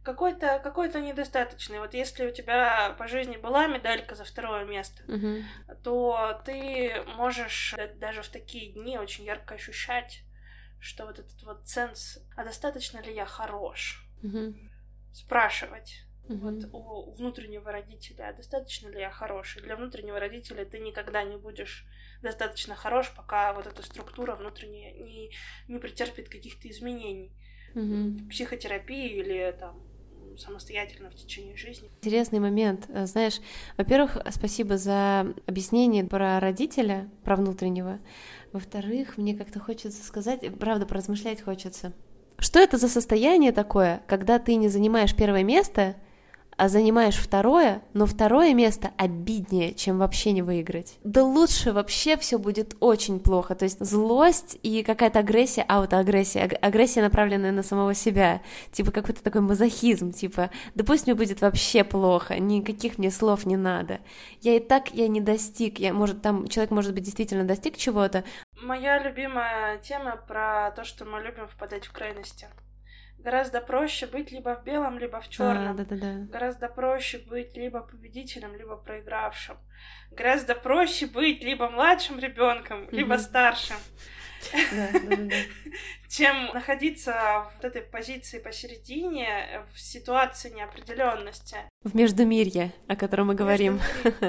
какой-то 0.03 0.61
какой-то 0.63 1.01
недостаточный. 1.01 1.79
Вот 1.79 1.95
если 1.95 2.27
у 2.27 2.33
тебя 2.33 2.95
по 2.99 3.07
жизни 3.07 3.37
была 3.37 3.67
медалька 3.67 4.15
за 4.15 4.25
второе 4.25 4.65
место, 4.65 5.03
угу. 5.07 5.45
то 5.83 6.41
ты 6.45 7.03
можешь 7.17 7.75
даже 7.97 8.23
в 8.23 8.29
такие 8.29 8.73
дни 8.73 8.99
очень 8.99 9.25
ярко 9.25 9.55
ощущать, 9.55 10.25
что 10.81 11.07
вот 11.07 11.19
этот 11.19 11.43
вот 11.45 11.69
сенс, 11.69 12.19
а 12.37 12.45
достаточно 12.45 13.01
ли 13.01 13.15
я 13.15 13.27
хорош? 13.27 14.09
Угу. 14.23 14.55
Спрашивать. 15.13 16.05
Угу. 16.29 16.37
Вот 16.39 16.65
у 16.73 17.15
внутреннего 17.15 17.71
родителя, 17.71 18.29
а 18.29 18.33
достаточно 18.33 18.89
ли 18.89 19.01
я 19.01 19.11
хороший? 19.11 19.63
Для 19.63 19.77
внутреннего 19.77 20.19
родителя 20.19 20.65
ты 20.65 20.79
никогда 20.79 21.23
не 21.23 21.37
будешь 21.37 21.87
достаточно 22.23 22.75
хорош, 22.75 23.13
пока 23.15 23.53
вот 23.53 23.67
эта 23.67 23.83
структура 23.83 24.35
внутренняя 24.35 24.93
не, 24.93 25.33
не 25.69 25.79
претерпит 25.79 26.29
каких-то 26.29 26.69
изменений 26.69 27.33
угу. 27.75 27.83
в 27.83 28.29
психотерапии 28.29 29.19
или 29.19 29.57
там 29.59 29.92
самостоятельно 30.39 31.11
в 31.11 31.15
течение 31.15 31.57
жизни. 31.57 31.91
Интересный 32.01 32.41
момент. 32.41 32.87
Э, 32.89 33.07
знаешь, 33.07 33.41
во-первых, 33.77 34.19
спасибо 34.31 34.77
за 34.79 35.35
объяснение 35.47 36.05
про 36.05 36.41
родителя, 36.41 37.09
про 37.25 37.37
внутреннего. 37.37 37.99
Во-вторых, 38.53 39.17
мне 39.17 39.35
как-то 39.35 39.61
хочется 39.61 40.05
сказать, 40.05 40.41
правда, 40.59 40.87
поразмышлять 40.87 41.43
хочется 41.43 41.93
Что 42.39 42.61
это 42.61 42.77
за 42.77 42.89
состояние 42.89 43.53
такое, 43.53 44.03
когда 44.07 44.39
ты 44.39 44.57
не 44.57 44.69
занимаешь 44.69 45.15
первое 45.15 45.43
место, 45.43 45.97
а 46.57 46.69
занимаешь 46.69 47.17
второе, 47.17 47.83
но 47.93 48.07
второе 48.07 48.55
место 48.55 48.91
обиднее, 48.97 49.75
чем 49.75 49.99
вообще 49.99 50.33
не 50.33 50.43
выиграть. 50.43 50.99
Да 51.05 51.25
лучше 51.25 51.73
вообще 51.73 52.17
все 52.17 52.39
будет 52.39 52.77
очень 52.81 53.21
плохо. 53.21 53.55
То 53.55 53.65
есть 53.65 53.85
злость 53.85 54.59
и 54.63 54.83
какая-то 54.83 55.21
агрессия, 55.21 55.63
аутоагрессия, 55.63 56.45
агрессия, 56.61 57.03
направленная 57.03 57.53
на 57.53 57.63
самого 57.63 57.95
себя. 57.95 58.43
Типа 58.71 58.91
какой-то 58.91 59.23
такой 59.23 59.41
мазохизм, 59.41 60.13
типа, 60.13 60.51
да 60.75 60.85
пусть 60.85 61.07
мне 61.07 61.15
будет 61.15 61.41
вообще 61.41 61.85
плохо, 61.85 62.39
никаких 62.39 62.99
мне 62.99 63.11
слов 63.11 63.47
не 63.47 63.57
надо. 63.57 64.01
Я 64.41 64.57
и 64.57 64.61
так, 64.61 64.95
я 64.95 65.09
не 65.09 65.21
достиг, 65.21 65.79
я, 65.79 65.93
может, 65.93 66.23
там 66.23 66.49
человек, 66.49 66.71
может 66.71 66.95
быть, 66.95 67.05
действительно 67.05 67.45
достиг 67.45 67.77
чего-то. 67.77 68.25
Моя 68.63 69.03
любимая 69.03 69.79
тема 69.79 70.17
про 70.17 70.73
то, 70.77 70.85
что 70.85 71.05
мы 71.05 71.21
любим 71.21 71.49
впадать 71.49 71.87
в 71.87 71.93
крайности. 71.93 72.49
Гораздо 73.25 73.61
проще 73.61 74.07
быть 74.07 74.33
либо 74.33 74.57
в 74.57 74.65
белом, 74.65 74.99
либо 74.99 75.21
в 75.21 75.29
черном. 75.29 75.73
А, 75.73 75.75
да, 75.75 75.85
да, 75.85 75.97
да. 75.97 76.13
Гораздо 76.33 76.69
проще 76.69 77.19
быть 77.19 77.57
либо 77.57 77.81
победителем, 77.81 78.57
либо 78.57 78.77
проигравшим. 78.77 79.57
Гораздо 80.11 80.55
проще 80.55 81.07
быть 81.07 81.43
либо 81.43 81.69
младшим 81.69 82.19
ребенком, 82.19 82.89
либо 82.91 83.17
старшим. 83.17 83.77
чем 86.09 86.51
находиться 86.53 87.47
в 87.61 87.65
этой 87.65 87.83
позиции 87.83 88.39
посередине, 88.41 89.65
в 89.73 89.81
ситуации 89.81 90.51
неопределенности. 90.51 91.57
В 91.85 91.95
междумирье, 91.95 92.73
о 92.89 92.97
котором 92.97 93.29
мы 93.29 93.35
говорим. 93.35 93.81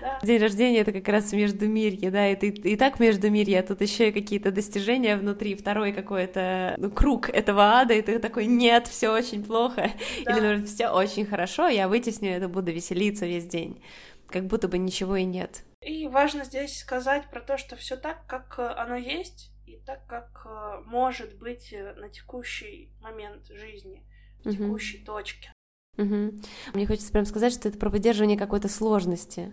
Да. 0.00 0.18
День 0.22 0.40
рождения 0.40 0.80
это 0.80 0.92
как 0.92 1.08
раз 1.08 1.32
междумирье, 1.32 2.10
да, 2.10 2.28
и 2.30 2.36
ты 2.36 2.48
и 2.48 2.76
так 2.76 3.00
междумирье, 3.00 3.60
а 3.60 3.62
тут 3.62 3.80
еще 3.80 4.08
и 4.08 4.12
какие-то 4.12 4.50
достижения 4.50 5.16
внутри, 5.16 5.54
второй 5.54 5.92
какой-то 5.92 6.74
ну, 6.78 6.90
круг 6.90 7.28
этого 7.30 7.80
ада, 7.80 7.94
и 7.94 8.02
ты 8.02 8.18
такой, 8.18 8.46
нет, 8.46 8.86
все 8.86 9.10
очень 9.10 9.44
плохо, 9.44 9.90
да. 10.24 10.32
или, 10.32 10.40
наверное, 10.40 10.66
все 10.66 10.88
очень 10.88 11.26
хорошо, 11.26 11.68
я 11.68 11.88
вытесню 11.88 12.30
это, 12.30 12.48
буду 12.48 12.70
веселиться 12.72 13.26
весь 13.26 13.46
день, 13.46 13.82
как 14.28 14.46
будто 14.46 14.68
бы 14.68 14.78
ничего 14.78 15.16
и 15.16 15.24
нет. 15.24 15.64
И 15.80 16.08
важно 16.08 16.44
здесь 16.44 16.78
сказать 16.78 17.30
про 17.30 17.40
то, 17.40 17.56
что 17.56 17.76
все 17.76 17.96
так, 17.96 18.26
как 18.26 18.58
э, 18.58 18.66
оно 18.66 18.96
есть, 18.96 19.52
и 19.66 19.78
так, 19.86 20.06
как 20.06 20.46
э, 20.46 20.82
может 20.86 21.38
быть 21.38 21.72
э, 21.72 21.94
на 21.94 22.08
текущий 22.08 22.92
момент 23.00 23.46
жизни, 23.48 24.04
в 24.44 24.50
текущей 24.50 25.04
точке. 25.04 25.52
Угу. 25.98 26.40
Мне 26.74 26.86
хочется 26.86 27.12
прям 27.12 27.24
сказать, 27.24 27.52
что 27.52 27.68
это 27.68 27.78
про 27.78 27.90
выдерживание 27.90 28.38
какой-то 28.38 28.68
сложности 28.68 29.52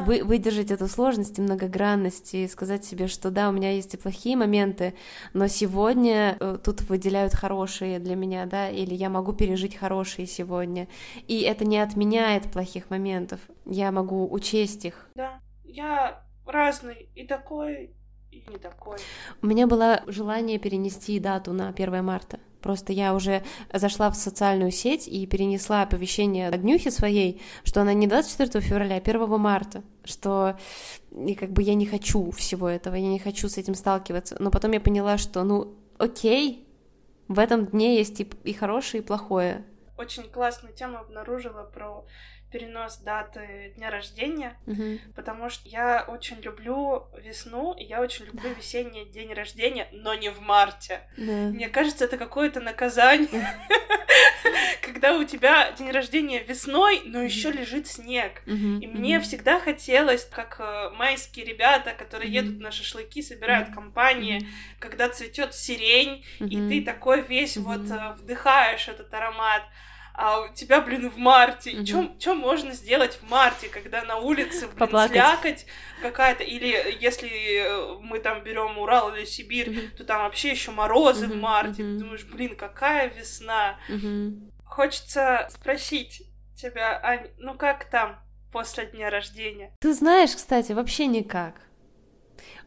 вы, 0.00 0.24
выдержать 0.24 0.70
эту 0.70 0.88
сложность 0.88 1.38
и 1.38 1.42
многогранность 1.42 2.34
и 2.34 2.48
сказать 2.48 2.84
себе, 2.84 3.08
что 3.08 3.30
да, 3.30 3.48
у 3.48 3.52
меня 3.52 3.72
есть 3.72 3.94
и 3.94 3.96
плохие 3.96 4.36
моменты, 4.36 4.94
но 5.32 5.46
сегодня 5.46 6.36
э, 6.38 6.58
тут 6.62 6.82
выделяют 6.82 7.34
хорошие 7.34 7.98
для 7.98 8.16
меня, 8.16 8.46
да, 8.46 8.68
или 8.68 8.94
я 8.94 9.08
могу 9.08 9.32
пережить 9.32 9.76
хорошие 9.76 10.26
сегодня. 10.26 10.88
И 11.28 11.40
это 11.42 11.64
не 11.64 11.78
отменяет 11.78 12.50
плохих 12.50 12.90
моментов. 12.90 13.40
Я 13.64 13.92
могу 13.92 14.30
учесть 14.32 14.84
их. 14.84 15.08
Да, 15.14 15.40
я 15.64 16.24
разный 16.46 17.10
и 17.14 17.26
такой, 17.26 17.94
и 18.30 18.44
не 18.48 18.58
такой. 18.58 18.98
У 19.42 19.46
меня 19.46 19.66
было 19.66 20.02
желание 20.06 20.58
перенести 20.58 21.18
дату 21.18 21.52
на 21.52 21.68
1 21.68 22.04
марта. 22.04 22.40
Просто 22.62 22.92
я 22.92 23.14
уже 23.14 23.42
зашла 23.72 24.10
в 24.10 24.16
социальную 24.16 24.70
сеть 24.70 25.08
и 25.08 25.26
перенесла 25.26 25.82
оповещение 25.82 26.48
от 26.48 26.60
Днюхи 26.60 26.90
своей, 26.90 27.42
что 27.64 27.80
она 27.80 27.92
не 27.92 28.06
24 28.06 28.64
февраля, 28.64 28.96
а 28.96 28.98
1 28.98 29.40
марта, 29.40 29.82
что 30.04 30.56
и 31.10 31.34
как 31.34 31.50
бы 31.50 31.62
я 31.62 31.74
не 31.74 31.86
хочу 31.86 32.30
всего 32.30 32.68
этого, 32.68 32.94
я 32.94 33.08
не 33.08 33.18
хочу 33.18 33.48
с 33.48 33.58
этим 33.58 33.74
сталкиваться. 33.74 34.36
Но 34.38 34.50
потом 34.50 34.72
я 34.72 34.80
поняла, 34.80 35.18
что 35.18 35.42
ну 35.42 35.74
окей, 35.98 36.66
в 37.28 37.38
этом 37.38 37.66
дне 37.66 37.96
есть 37.96 38.20
и, 38.20 38.30
и 38.44 38.52
хорошее, 38.52 39.02
и 39.02 39.06
плохое. 39.06 39.64
Очень 39.98 40.30
классную 40.30 40.74
тему 40.74 40.98
обнаружила 40.98 41.64
про 41.64 42.04
перенос 42.52 42.98
даты 42.98 43.72
дня 43.76 43.90
рождения, 43.90 44.56
угу. 44.66 44.98
потому 45.16 45.48
что 45.48 45.68
я 45.68 46.04
очень 46.06 46.40
люблю 46.40 47.08
весну, 47.18 47.74
и 47.74 47.84
я 47.84 48.00
очень 48.00 48.26
люблю 48.26 48.50
да. 48.50 48.54
весенний 48.54 49.06
день 49.06 49.32
рождения, 49.32 49.88
но 49.92 50.14
не 50.14 50.30
в 50.30 50.40
марте. 50.40 51.00
Да. 51.16 51.32
Мне 51.32 51.68
кажется, 51.68 52.04
это 52.04 52.18
какое-то 52.18 52.60
наказание, 52.60 53.58
когда 54.82 55.16
у 55.16 55.24
тебя 55.24 55.72
день 55.72 55.90
рождения 55.90 56.42
весной, 56.42 57.02
но 57.06 57.22
еще 57.22 57.50
лежит 57.50 57.86
снег. 57.86 58.42
И 58.46 58.86
мне 58.86 59.20
всегда 59.20 59.58
хотелось, 59.58 60.24
как 60.24 60.56
э, 60.60 60.90
майские 60.96 61.46
ребята, 61.46 61.92
которые 61.92 62.30
едут 62.30 62.60
на 62.60 62.70
шашлыки, 62.70 63.22
собирают 63.22 63.74
компании, 63.74 64.46
когда 64.78 65.08
цветет 65.08 65.54
сирень, 65.54 66.24
и 66.40 66.68
ты 66.68 66.84
такой 66.84 67.22
весь 67.22 67.56
вот 67.56 67.90
э, 67.90 68.14
вдыхаешь 68.18 68.88
этот 68.88 69.12
аромат 69.14 69.62
а 70.14 70.40
у 70.40 70.54
тебя, 70.54 70.80
блин, 70.80 71.10
в 71.10 71.16
марте. 71.16 71.72
Mm-hmm. 71.72 72.20
Что 72.20 72.34
можно 72.34 72.72
сделать 72.72 73.14
в 73.14 73.30
марте, 73.30 73.68
когда 73.68 74.02
на 74.04 74.16
улице, 74.18 74.66
блин, 74.66 74.78
Поплакать. 74.78 75.12
слякоть 75.12 75.66
какая-то, 76.02 76.42
или 76.42 76.98
если 77.00 77.28
э, 77.28 77.98
мы 78.00 78.18
там 78.18 78.42
берем 78.42 78.78
Урал 78.78 79.14
или 79.14 79.24
Сибирь, 79.24 79.70
mm-hmm. 79.70 79.96
то 79.96 80.04
там 80.04 80.22
вообще 80.22 80.50
еще 80.50 80.70
морозы 80.70 81.26
mm-hmm. 81.26 81.32
в 81.32 81.40
марте. 81.40 81.82
Mm-hmm. 81.82 81.98
Ты 81.98 82.04
думаешь, 82.04 82.24
блин, 82.24 82.56
какая 82.56 83.08
весна. 83.08 83.78
Mm-hmm. 83.88 84.50
Хочется 84.64 85.48
спросить 85.50 86.22
тебя, 86.56 87.00
Ань, 87.02 87.28
ну 87.38 87.54
как 87.54 87.88
там 87.90 88.18
после 88.52 88.86
дня 88.86 89.10
рождения? 89.10 89.74
Ты 89.80 89.94
знаешь, 89.94 90.34
кстати, 90.34 90.72
вообще 90.72 91.06
никак. 91.06 91.60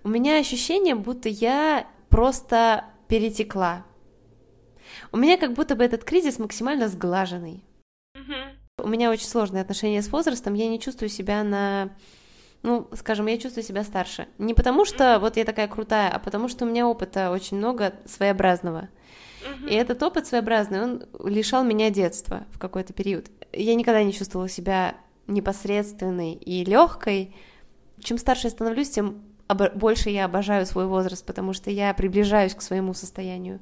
У 0.03 0.09
меня 0.09 0.37
ощущение, 0.37 0.95
будто 0.95 1.29
я 1.29 1.87
просто 2.09 2.85
перетекла 3.07 3.85
у 5.11 5.17
меня 5.17 5.37
как 5.37 5.53
будто 5.53 5.75
бы 5.75 5.83
этот 5.83 6.03
кризис 6.03 6.39
максимально 6.39 6.87
сглаженный. 6.87 7.63
Угу. 8.15 8.85
У 8.85 8.87
меня 8.87 9.11
очень 9.11 9.27
сложные 9.27 9.61
отношения 9.61 10.01
с 10.01 10.11
возрастом, 10.11 10.53
я 10.53 10.67
не 10.67 10.79
чувствую 10.79 11.09
себя 11.09 11.43
на 11.43 11.91
ну, 12.63 12.89
скажем, 12.93 13.27
я 13.27 13.37
чувствую 13.37 13.63
себя 13.63 13.83
старше. 13.83 14.27
Не 14.39 14.55
потому 14.55 14.85
что 14.85 15.19
вот 15.19 15.37
я 15.37 15.45
такая 15.45 15.67
крутая, 15.67 16.09
а 16.09 16.17
потому 16.17 16.47
что 16.47 16.65
у 16.65 16.67
меня 16.67 16.87
опыта 16.87 17.29
очень 17.29 17.57
много 17.57 17.93
своеобразного. 18.05 18.89
И 19.69 19.73
этот 19.75 20.01
опыт 20.01 20.25
своеобразный, 20.25 20.81
он 20.81 21.03
лишал 21.23 21.63
меня 21.63 21.91
детства 21.91 22.45
в 22.51 22.57
какой-то 22.57 22.93
период. 22.93 23.27
Я 23.53 23.75
никогда 23.75 24.03
не 24.03 24.13
чувствовала 24.13 24.49
себя 24.49 24.95
непосредственной 25.27 26.33
и 26.33 26.65
легкой. 26.65 27.35
Чем 27.99 28.17
старше 28.17 28.47
я 28.47 28.51
становлюсь, 28.51 28.89
тем 28.89 29.23
больше 29.53 30.09
я 30.09 30.25
обожаю 30.25 30.65
свой 30.65 30.87
возраст, 30.87 31.25
потому 31.25 31.53
что 31.53 31.69
я 31.69 31.93
приближаюсь 31.93 32.55
к 32.55 32.61
своему 32.61 32.93
состоянию. 32.93 33.59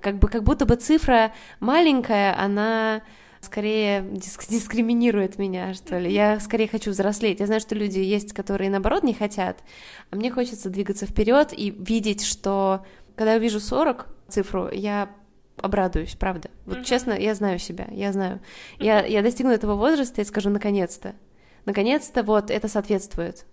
Как 0.00 0.18
бы 0.18 0.28
как 0.28 0.42
будто 0.44 0.64
бы 0.64 0.76
цифра 0.76 1.32
маленькая, 1.60 2.38
она 2.38 3.02
скорее 3.40 4.02
диск 4.02 4.46
дискриминирует 4.48 5.38
меня, 5.38 5.74
что 5.74 5.98
ли. 5.98 6.12
Я 6.12 6.40
скорее 6.40 6.68
хочу 6.68 6.90
взрослеть. 6.90 7.40
Я 7.40 7.46
знаю, 7.46 7.60
что 7.60 7.74
люди 7.74 7.98
есть, 7.98 8.32
которые 8.32 8.70
наоборот 8.70 9.02
не 9.02 9.14
хотят, 9.14 9.62
а 10.10 10.16
мне 10.16 10.30
хочется 10.30 10.70
двигаться 10.70 11.06
вперед 11.06 11.52
и 11.52 11.70
видеть, 11.70 12.24
что 12.24 12.84
когда 13.14 13.34
я 13.34 13.38
вижу 13.38 13.60
40 13.60 14.06
цифру, 14.28 14.70
я 14.70 15.10
обрадуюсь, 15.58 16.14
правда. 16.16 16.50
Вот 16.66 16.78
mm-hmm. 16.78 16.84
честно, 16.84 17.12
я 17.12 17.34
знаю 17.34 17.58
себя, 17.58 17.86
я 17.90 18.12
знаю. 18.12 18.36
Mm-hmm. 18.78 18.84
Я, 18.84 19.06
я 19.06 19.22
достигну 19.22 19.52
этого 19.52 19.74
возраста 19.74 20.20
и 20.20 20.24
скажу, 20.24 20.50
наконец-то. 20.50 21.14
Наконец-то 21.64 22.22
вот 22.22 22.50
это 22.50 22.68
соответствует. 22.68 23.46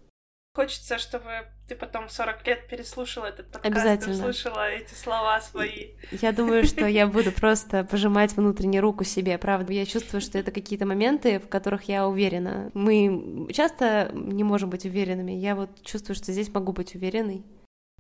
Хочется, 0.56 1.00
чтобы 1.00 1.48
ты 1.68 1.76
потом 1.76 2.08
в 2.08 2.12
40 2.12 2.46
лет 2.46 2.68
переслушала 2.68 3.26
этот 3.26 3.48
подкаст 3.52 3.76
Обязательно. 3.76 4.14
и 4.14 4.16
услышала 4.18 4.70
эти 4.70 4.94
слова 4.94 5.42
свои. 5.42 5.94
Я 6.12 6.32
думаю, 6.32 6.64
что 6.66 6.86
я 6.86 7.08
буду 7.08 7.32
просто 7.36 7.84
пожимать 7.84 8.34
внутренне 8.34 8.80
руку 8.80 9.04
себе, 9.04 9.40
правда. 9.40 9.74
Я 9.74 9.88
чувствую, 9.88 10.22
что 10.22 10.38
это 10.38 10.52
какие-то 10.52 10.86
моменты, 10.86 11.40
в 11.40 11.48
которых 11.48 11.86
я 11.86 12.08
уверена. 12.08 12.70
Мы 12.76 13.48
часто 13.52 14.12
не 14.14 14.44
можем 14.44 14.70
быть 14.70 14.86
уверенными. 14.86 15.32
Я 15.32 15.56
вот 15.56 15.82
чувствую, 15.82 16.16
что 16.16 16.32
здесь 16.32 16.54
могу 16.54 16.72
быть 16.72 16.94
уверенной. 16.94 17.44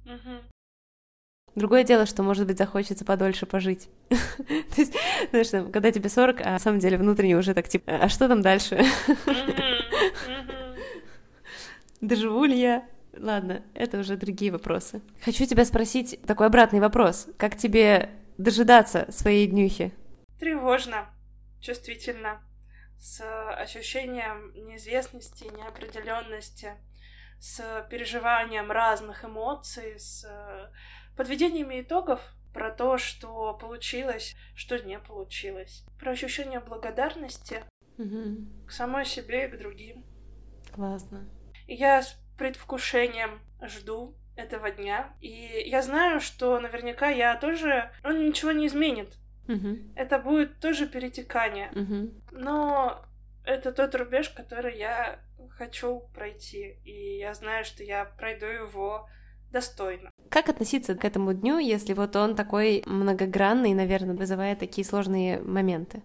Угу. 0.05 0.43
Другое 1.55 1.83
дело, 1.83 2.05
что, 2.05 2.21
может 2.21 2.45
быть, 2.45 2.59
захочется 2.59 3.03
подольше 3.03 3.47
пожить. 3.47 3.89
То 4.09 4.15
есть, 4.77 4.93
знаешь, 5.31 5.71
когда 5.71 5.91
тебе 5.91 6.07
40, 6.07 6.41
а 6.41 6.51
на 6.51 6.59
самом 6.59 6.77
деле 6.77 6.99
внутренне 6.99 7.35
уже 7.35 7.55
так, 7.55 7.67
типа, 7.67 7.93
а 7.93 8.09
что 8.09 8.27
там 8.27 8.43
дальше? 8.43 8.85
Доживу 12.03 12.43
ли 12.43 12.59
я? 12.59 12.85
Ладно, 13.17 13.63
это 13.73 13.97
уже 13.97 14.17
другие 14.17 14.51
вопросы. 14.51 15.01
Хочу 15.23 15.45
тебя 15.45 15.63
спросить 15.63 16.19
такой 16.27 16.47
обратный 16.47 16.81
вопрос. 16.81 17.29
Как 17.37 17.55
тебе 17.55 18.09
дожидаться 18.37 19.09
своей 19.09 19.47
днюхи? 19.47 19.93
Тревожно, 20.37 21.09
чувствительно, 21.61 22.41
с 22.99 23.23
ощущением 23.57 24.51
неизвестности, 24.67 25.45
неопределенности, 25.45 26.73
с 27.39 27.87
переживанием 27.89 28.69
разных 28.69 29.23
эмоций, 29.23 29.97
с 29.97 30.27
подведениями 31.15 31.79
итогов 31.79 32.19
про 32.53 32.69
то, 32.69 32.97
что 32.97 33.53
получилось, 33.53 34.35
что 34.55 34.77
не 34.77 34.99
получилось, 34.99 35.85
про 36.01 36.11
ощущение 36.11 36.59
благодарности 36.59 37.63
угу. 37.97 38.45
к 38.67 38.71
самой 38.71 39.05
себе 39.05 39.45
и 39.45 39.49
к 39.49 39.57
другим. 39.57 40.03
Классно. 40.73 41.29
Я 41.73 42.01
с 42.01 42.15
предвкушением 42.37 43.39
жду 43.61 44.15
этого 44.35 44.71
дня. 44.71 45.13
И 45.21 45.63
я 45.65 45.81
знаю, 45.81 46.19
что 46.19 46.59
наверняка 46.59 47.09
я 47.09 47.35
тоже... 47.35 47.91
Он 48.03 48.25
ничего 48.25 48.51
не 48.51 48.67
изменит. 48.67 49.13
Угу. 49.47 49.77
Это 49.95 50.19
будет 50.19 50.59
тоже 50.59 50.87
перетекание. 50.87 51.69
Угу. 51.71 52.39
Но 52.39 53.05
это 53.45 53.71
тот 53.71 53.95
рубеж, 53.95 54.29
который 54.29 54.77
я 54.77 55.19
хочу 55.57 56.01
пройти. 56.13 56.77
И 56.83 57.17
я 57.17 57.33
знаю, 57.33 57.65
что 57.65 57.83
я 57.83 58.05
пройду 58.05 58.45
его 58.45 59.07
достойно. 59.51 60.09
Как 60.29 60.49
относиться 60.49 60.95
к 60.95 61.05
этому 61.05 61.33
дню, 61.33 61.59
если 61.59 61.93
вот 61.93 62.15
он 62.15 62.35
такой 62.35 62.83
многогранный, 62.85 63.73
наверное, 63.73 64.15
вызывает 64.15 64.59
такие 64.59 64.85
сложные 64.85 65.39
моменты? 65.39 66.01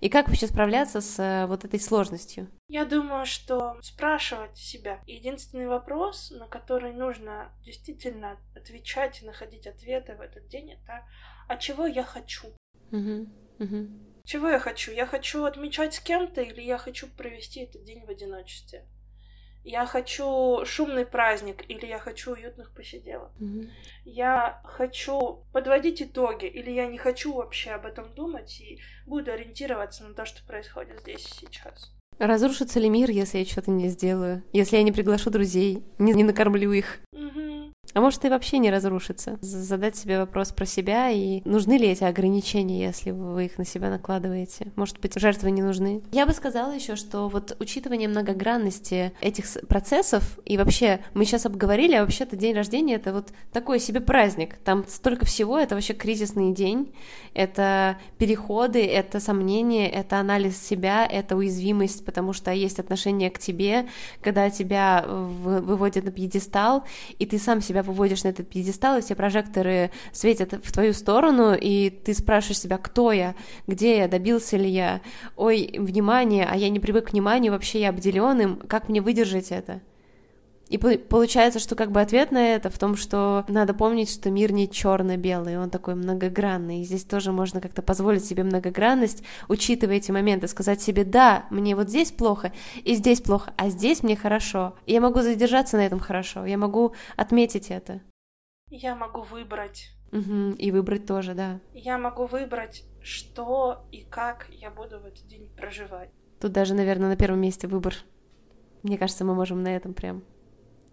И 0.00 0.08
как 0.08 0.28
вообще 0.28 0.46
справляться 0.46 1.00
с 1.00 1.18
э, 1.18 1.46
вот 1.46 1.64
этой 1.64 1.80
сложностью? 1.80 2.48
Я 2.68 2.84
думаю, 2.84 3.26
что 3.26 3.76
спрашивать 3.82 4.56
себя. 4.56 5.02
Единственный 5.06 5.66
вопрос, 5.66 6.30
на 6.30 6.46
который 6.46 6.92
нужно 6.92 7.52
действительно 7.64 8.38
отвечать 8.54 9.22
и 9.22 9.26
находить 9.26 9.66
ответы 9.66 10.14
в 10.14 10.20
этот 10.20 10.46
день, 10.48 10.72
это 10.72 11.04
«А 11.48 11.56
чего 11.56 11.86
я 11.86 12.04
хочу?» 12.04 12.48
Угу. 12.92 13.26
Угу. 13.58 13.88
Чего 14.24 14.48
я 14.48 14.58
хочу? 14.58 14.92
Я 14.92 15.06
хочу 15.06 15.44
отмечать 15.44 15.94
с 15.94 16.00
кем-то 16.00 16.42
или 16.42 16.60
я 16.60 16.78
хочу 16.78 17.08
провести 17.08 17.60
этот 17.60 17.84
день 17.84 18.04
в 18.04 18.10
одиночестве? 18.10 18.86
Я 19.70 19.84
хочу 19.84 20.64
шумный 20.64 21.04
праздник 21.04 21.62
или 21.68 21.84
я 21.84 21.98
хочу 21.98 22.32
уютных 22.32 22.72
посиделок. 22.72 23.30
Угу. 23.38 23.66
Я 24.06 24.62
хочу 24.64 25.44
подводить 25.52 26.00
итоги 26.00 26.46
или 26.46 26.70
я 26.70 26.86
не 26.86 26.96
хочу 26.96 27.34
вообще 27.34 27.72
об 27.72 27.84
этом 27.84 28.14
думать 28.14 28.62
и 28.62 28.80
буду 29.06 29.30
ориентироваться 29.30 30.04
на 30.04 30.14
то, 30.14 30.24
что 30.24 30.42
происходит 30.46 31.00
здесь 31.00 31.26
и 31.26 31.46
сейчас. 31.46 31.92
Разрушится 32.18 32.80
ли 32.80 32.88
мир, 32.88 33.10
если 33.10 33.40
я 33.40 33.44
что-то 33.44 33.70
не 33.70 33.88
сделаю? 33.88 34.42
Если 34.54 34.78
я 34.78 34.82
не 34.82 34.90
приглашу 34.90 35.28
друзей, 35.28 35.84
не, 35.98 36.14
не 36.14 36.24
накормлю 36.24 36.72
их? 36.72 37.00
Угу. 37.12 37.74
А 37.94 38.00
может 38.00 38.24
и 38.24 38.28
вообще 38.28 38.58
не 38.58 38.70
разрушится? 38.70 39.38
Задать 39.40 39.96
себе 39.96 40.18
вопрос 40.18 40.52
про 40.52 40.66
себя 40.66 41.10
и 41.10 41.40
нужны 41.44 41.78
ли 41.78 41.88
эти 41.88 42.04
ограничения, 42.04 42.84
если 42.84 43.10
вы 43.10 43.46
их 43.46 43.58
на 43.58 43.64
себя 43.64 43.90
накладываете? 43.90 44.72
Может 44.76 45.00
быть, 45.00 45.18
жертвы 45.18 45.50
не 45.50 45.62
нужны? 45.62 46.02
Я 46.12 46.26
бы 46.26 46.32
сказала 46.32 46.72
еще, 46.72 46.96
что 46.96 47.28
вот 47.28 47.56
учитывание 47.60 48.08
многогранности 48.08 49.12
этих 49.20 49.46
процессов 49.68 50.38
и 50.44 50.56
вообще 50.56 51.00
мы 51.14 51.24
сейчас 51.24 51.46
обговорили, 51.46 51.94
а 51.94 52.02
вообще-то 52.02 52.36
день 52.36 52.54
рождения 52.54 52.96
это 52.96 53.12
вот 53.12 53.28
такой 53.52 53.80
себе 53.80 54.00
праздник. 54.00 54.56
Там 54.58 54.84
столько 54.86 55.24
всего, 55.24 55.58
это 55.58 55.74
вообще 55.74 55.94
кризисный 55.94 56.52
день, 56.52 56.92
это 57.34 57.98
переходы, 58.18 58.84
это 58.84 59.18
сомнения, 59.20 59.88
это 59.88 60.18
анализ 60.18 60.60
себя, 60.60 61.06
это 61.06 61.36
уязвимость, 61.36 62.04
потому 62.04 62.32
что 62.32 62.52
есть 62.52 62.78
отношение 62.78 63.30
к 63.30 63.38
тебе, 63.38 63.88
когда 64.22 64.50
тебя 64.50 65.04
выводят 65.06 66.04
на 66.04 66.10
пьедестал, 66.10 66.84
и 67.18 67.26
ты 67.26 67.38
сам 67.38 67.60
себя 67.60 67.77
выводишь 67.82 68.24
на 68.24 68.28
этот 68.28 68.48
пьедестал, 68.48 68.98
и 68.98 69.00
все 69.00 69.14
прожекторы 69.14 69.90
светят 70.12 70.54
в 70.62 70.72
твою 70.72 70.92
сторону, 70.92 71.54
и 71.54 71.90
ты 71.90 72.14
спрашиваешь 72.14 72.60
себя, 72.60 72.78
кто 72.78 73.12
я, 73.12 73.34
где 73.66 73.98
я, 73.98 74.08
добился 74.08 74.56
ли 74.56 74.68
я, 74.68 75.00
ой, 75.36 75.74
внимание, 75.78 76.46
а 76.50 76.56
я 76.56 76.68
не 76.68 76.80
привык 76.80 77.08
к 77.08 77.12
вниманию, 77.12 77.52
вообще 77.52 77.80
я 77.80 77.90
обделен 77.90 78.40
им, 78.40 78.56
как 78.56 78.88
мне 78.88 79.00
выдержать 79.00 79.50
это? 79.50 79.80
И 80.68 80.76
получается, 80.76 81.58
что 81.58 81.74
как 81.74 81.90
бы 81.90 82.00
ответ 82.00 82.30
на 82.30 82.54
это 82.54 82.68
в 82.68 82.78
том, 82.78 82.96
что 82.96 83.44
надо 83.48 83.72
помнить, 83.72 84.10
что 84.10 84.30
мир 84.30 84.52
не 84.52 84.70
черно-белый, 84.70 85.58
он 85.58 85.70
такой 85.70 85.94
многогранный. 85.94 86.80
И 86.80 86.84
здесь 86.84 87.04
тоже 87.04 87.32
можно 87.32 87.60
как-то 87.60 87.80
позволить 87.80 88.24
себе 88.24 88.44
многогранность, 88.44 89.24
учитывая 89.48 89.96
эти 89.96 90.10
моменты, 90.10 90.46
сказать 90.46 90.82
себе, 90.82 91.04
да, 91.04 91.46
мне 91.50 91.74
вот 91.74 91.88
здесь 91.88 92.12
плохо, 92.12 92.52
и 92.84 92.94
здесь 92.94 93.22
плохо, 93.22 93.52
а 93.56 93.70
здесь 93.70 94.02
мне 94.02 94.14
хорошо. 94.14 94.76
И 94.84 94.92
я 94.92 95.00
могу 95.00 95.22
задержаться 95.22 95.78
на 95.78 95.86
этом 95.86 96.00
хорошо, 96.00 96.44
я 96.44 96.58
могу 96.58 96.94
отметить 97.16 97.70
это. 97.70 98.02
Я 98.70 98.94
могу 98.94 99.22
выбрать. 99.22 99.88
Угу, 100.12 100.56
и 100.58 100.70
выбрать 100.70 101.06
тоже, 101.06 101.34
да. 101.34 101.60
Я 101.72 101.96
могу 101.96 102.26
выбрать, 102.26 102.84
что 103.02 103.86
и 103.90 104.02
как 104.02 104.48
я 104.50 104.70
буду 104.70 105.00
в 105.00 105.06
этот 105.06 105.26
день 105.26 105.48
проживать. 105.56 106.10
Тут 106.40 106.52
даже, 106.52 106.74
наверное, 106.74 107.08
на 107.08 107.16
первом 107.16 107.40
месте 107.40 107.66
выбор. 107.66 107.94
Мне 108.82 108.98
кажется, 108.98 109.24
мы 109.24 109.34
можем 109.34 109.62
на 109.62 109.74
этом 109.74 109.92
прям 109.92 110.22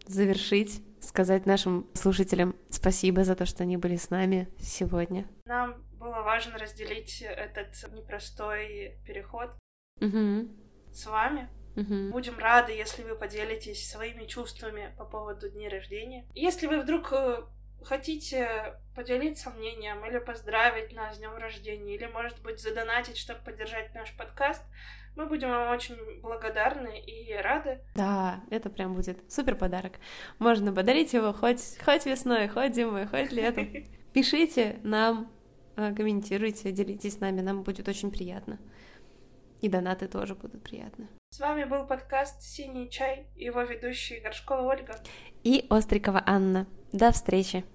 завершить, 0.05 0.81
сказать 1.01 1.45
нашим 1.45 1.87
слушателям 1.93 2.55
спасибо 2.69 3.23
за 3.23 3.35
то, 3.35 3.45
что 3.45 3.63
они 3.63 3.77
были 3.77 3.95
с 3.95 4.09
нами 4.09 4.47
сегодня. 4.59 5.27
Нам 5.45 5.83
было 5.99 6.21
важно 6.21 6.57
разделить 6.57 7.21
этот 7.21 7.73
непростой 7.93 8.99
переход 9.05 9.51
угу. 10.01 10.49
с 10.91 11.05
вами. 11.05 11.49
Угу. 11.75 12.11
Будем 12.11 12.37
рады, 12.39 12.71
если 12.71 13.03
вы 13.03 13.15
поделитесь 13.15 13.89
своими 13.89 14.25
чувствами 14.25 14.95
по 14.97 15.05
поводу 15.05 15.49
дня 15.49 15.69
рождения. 15.69 16.25
Если 16.33 16.67
вы 16.67 16.81
вдруг 16.81 17.11
э, 17.11 17.43
хотите 17.83 18.77
поделиться 18.95 19.49
мнением 19.51 20.05
или 20.05 20.19
поздравить 20.19 20.93
нас 20.93 21.15
с 21.15 21.19
днем 21.19 21.35
рождения, 21.35 21.95
или, 21.95 22.05
может 22.05 22.41
быть, 22.41 22.59
задонатить, 22.59 23.17
чтобы 23.17 23.41
поддержать 23.41 23.93
наш 23.93 24.15
подкаст, 24.15 24.63
мы 25.15 25.27
будем 25.27 25.49
вам 25.49 25.71
очень 25.73 25.95
благодарны 26.21 26.99
и 26.99 27.33
рады. 27.35 27.79
Да, 27.95 28.41
это 28.49 28.69
прям 28.69 28.95
будет 28.95 29.31
супер 29.31 29.55
подарок. 29.55 29.93
Можно 30.39 30.73
подарить 30.73 31.13
его 31.13 31.31
хоть, 31.33 31.77
хоть 31.83 32.05
весной, 32.05 32.47
хоть 32.47 32.75
зимой, 32.75 33.05
хоть 33.07 33.31
летом. 33.31 33.67
Пишите 34.13 34.79
нам, 34.83 35.31
э, 35.77 35.93
комментируйте, 35.93 36.71
делитесь 36.71 37.15
с 37.15 37.19
нами, 37.19 37.41
нам 37.41 37.63
будет 37.63 37.87
очень 37.87 38.11
приятно. 38.11 38.59
И 39.61 39.69
донаты 39.69 40.07
тоже 40.07 40.35
будут 40.35 40.63
приятны. 40.63 41.07
С 41.29 41.39
вами 41.39 41.63
был 41.63 41.85
подкаст 41.85 42.41
«Синий 42.41 42.89
чай» 42.89 43.27
его 43.35 43.61
ведущие 43.61 44.21
Горшкова 44.21 44.61
Ольга 44.61 44.95
и 45.43 45.65
Острикова 45.69 46.23
Анна. 46.25 46.67
До 46.95 47.11
встречи! 47.11 47.65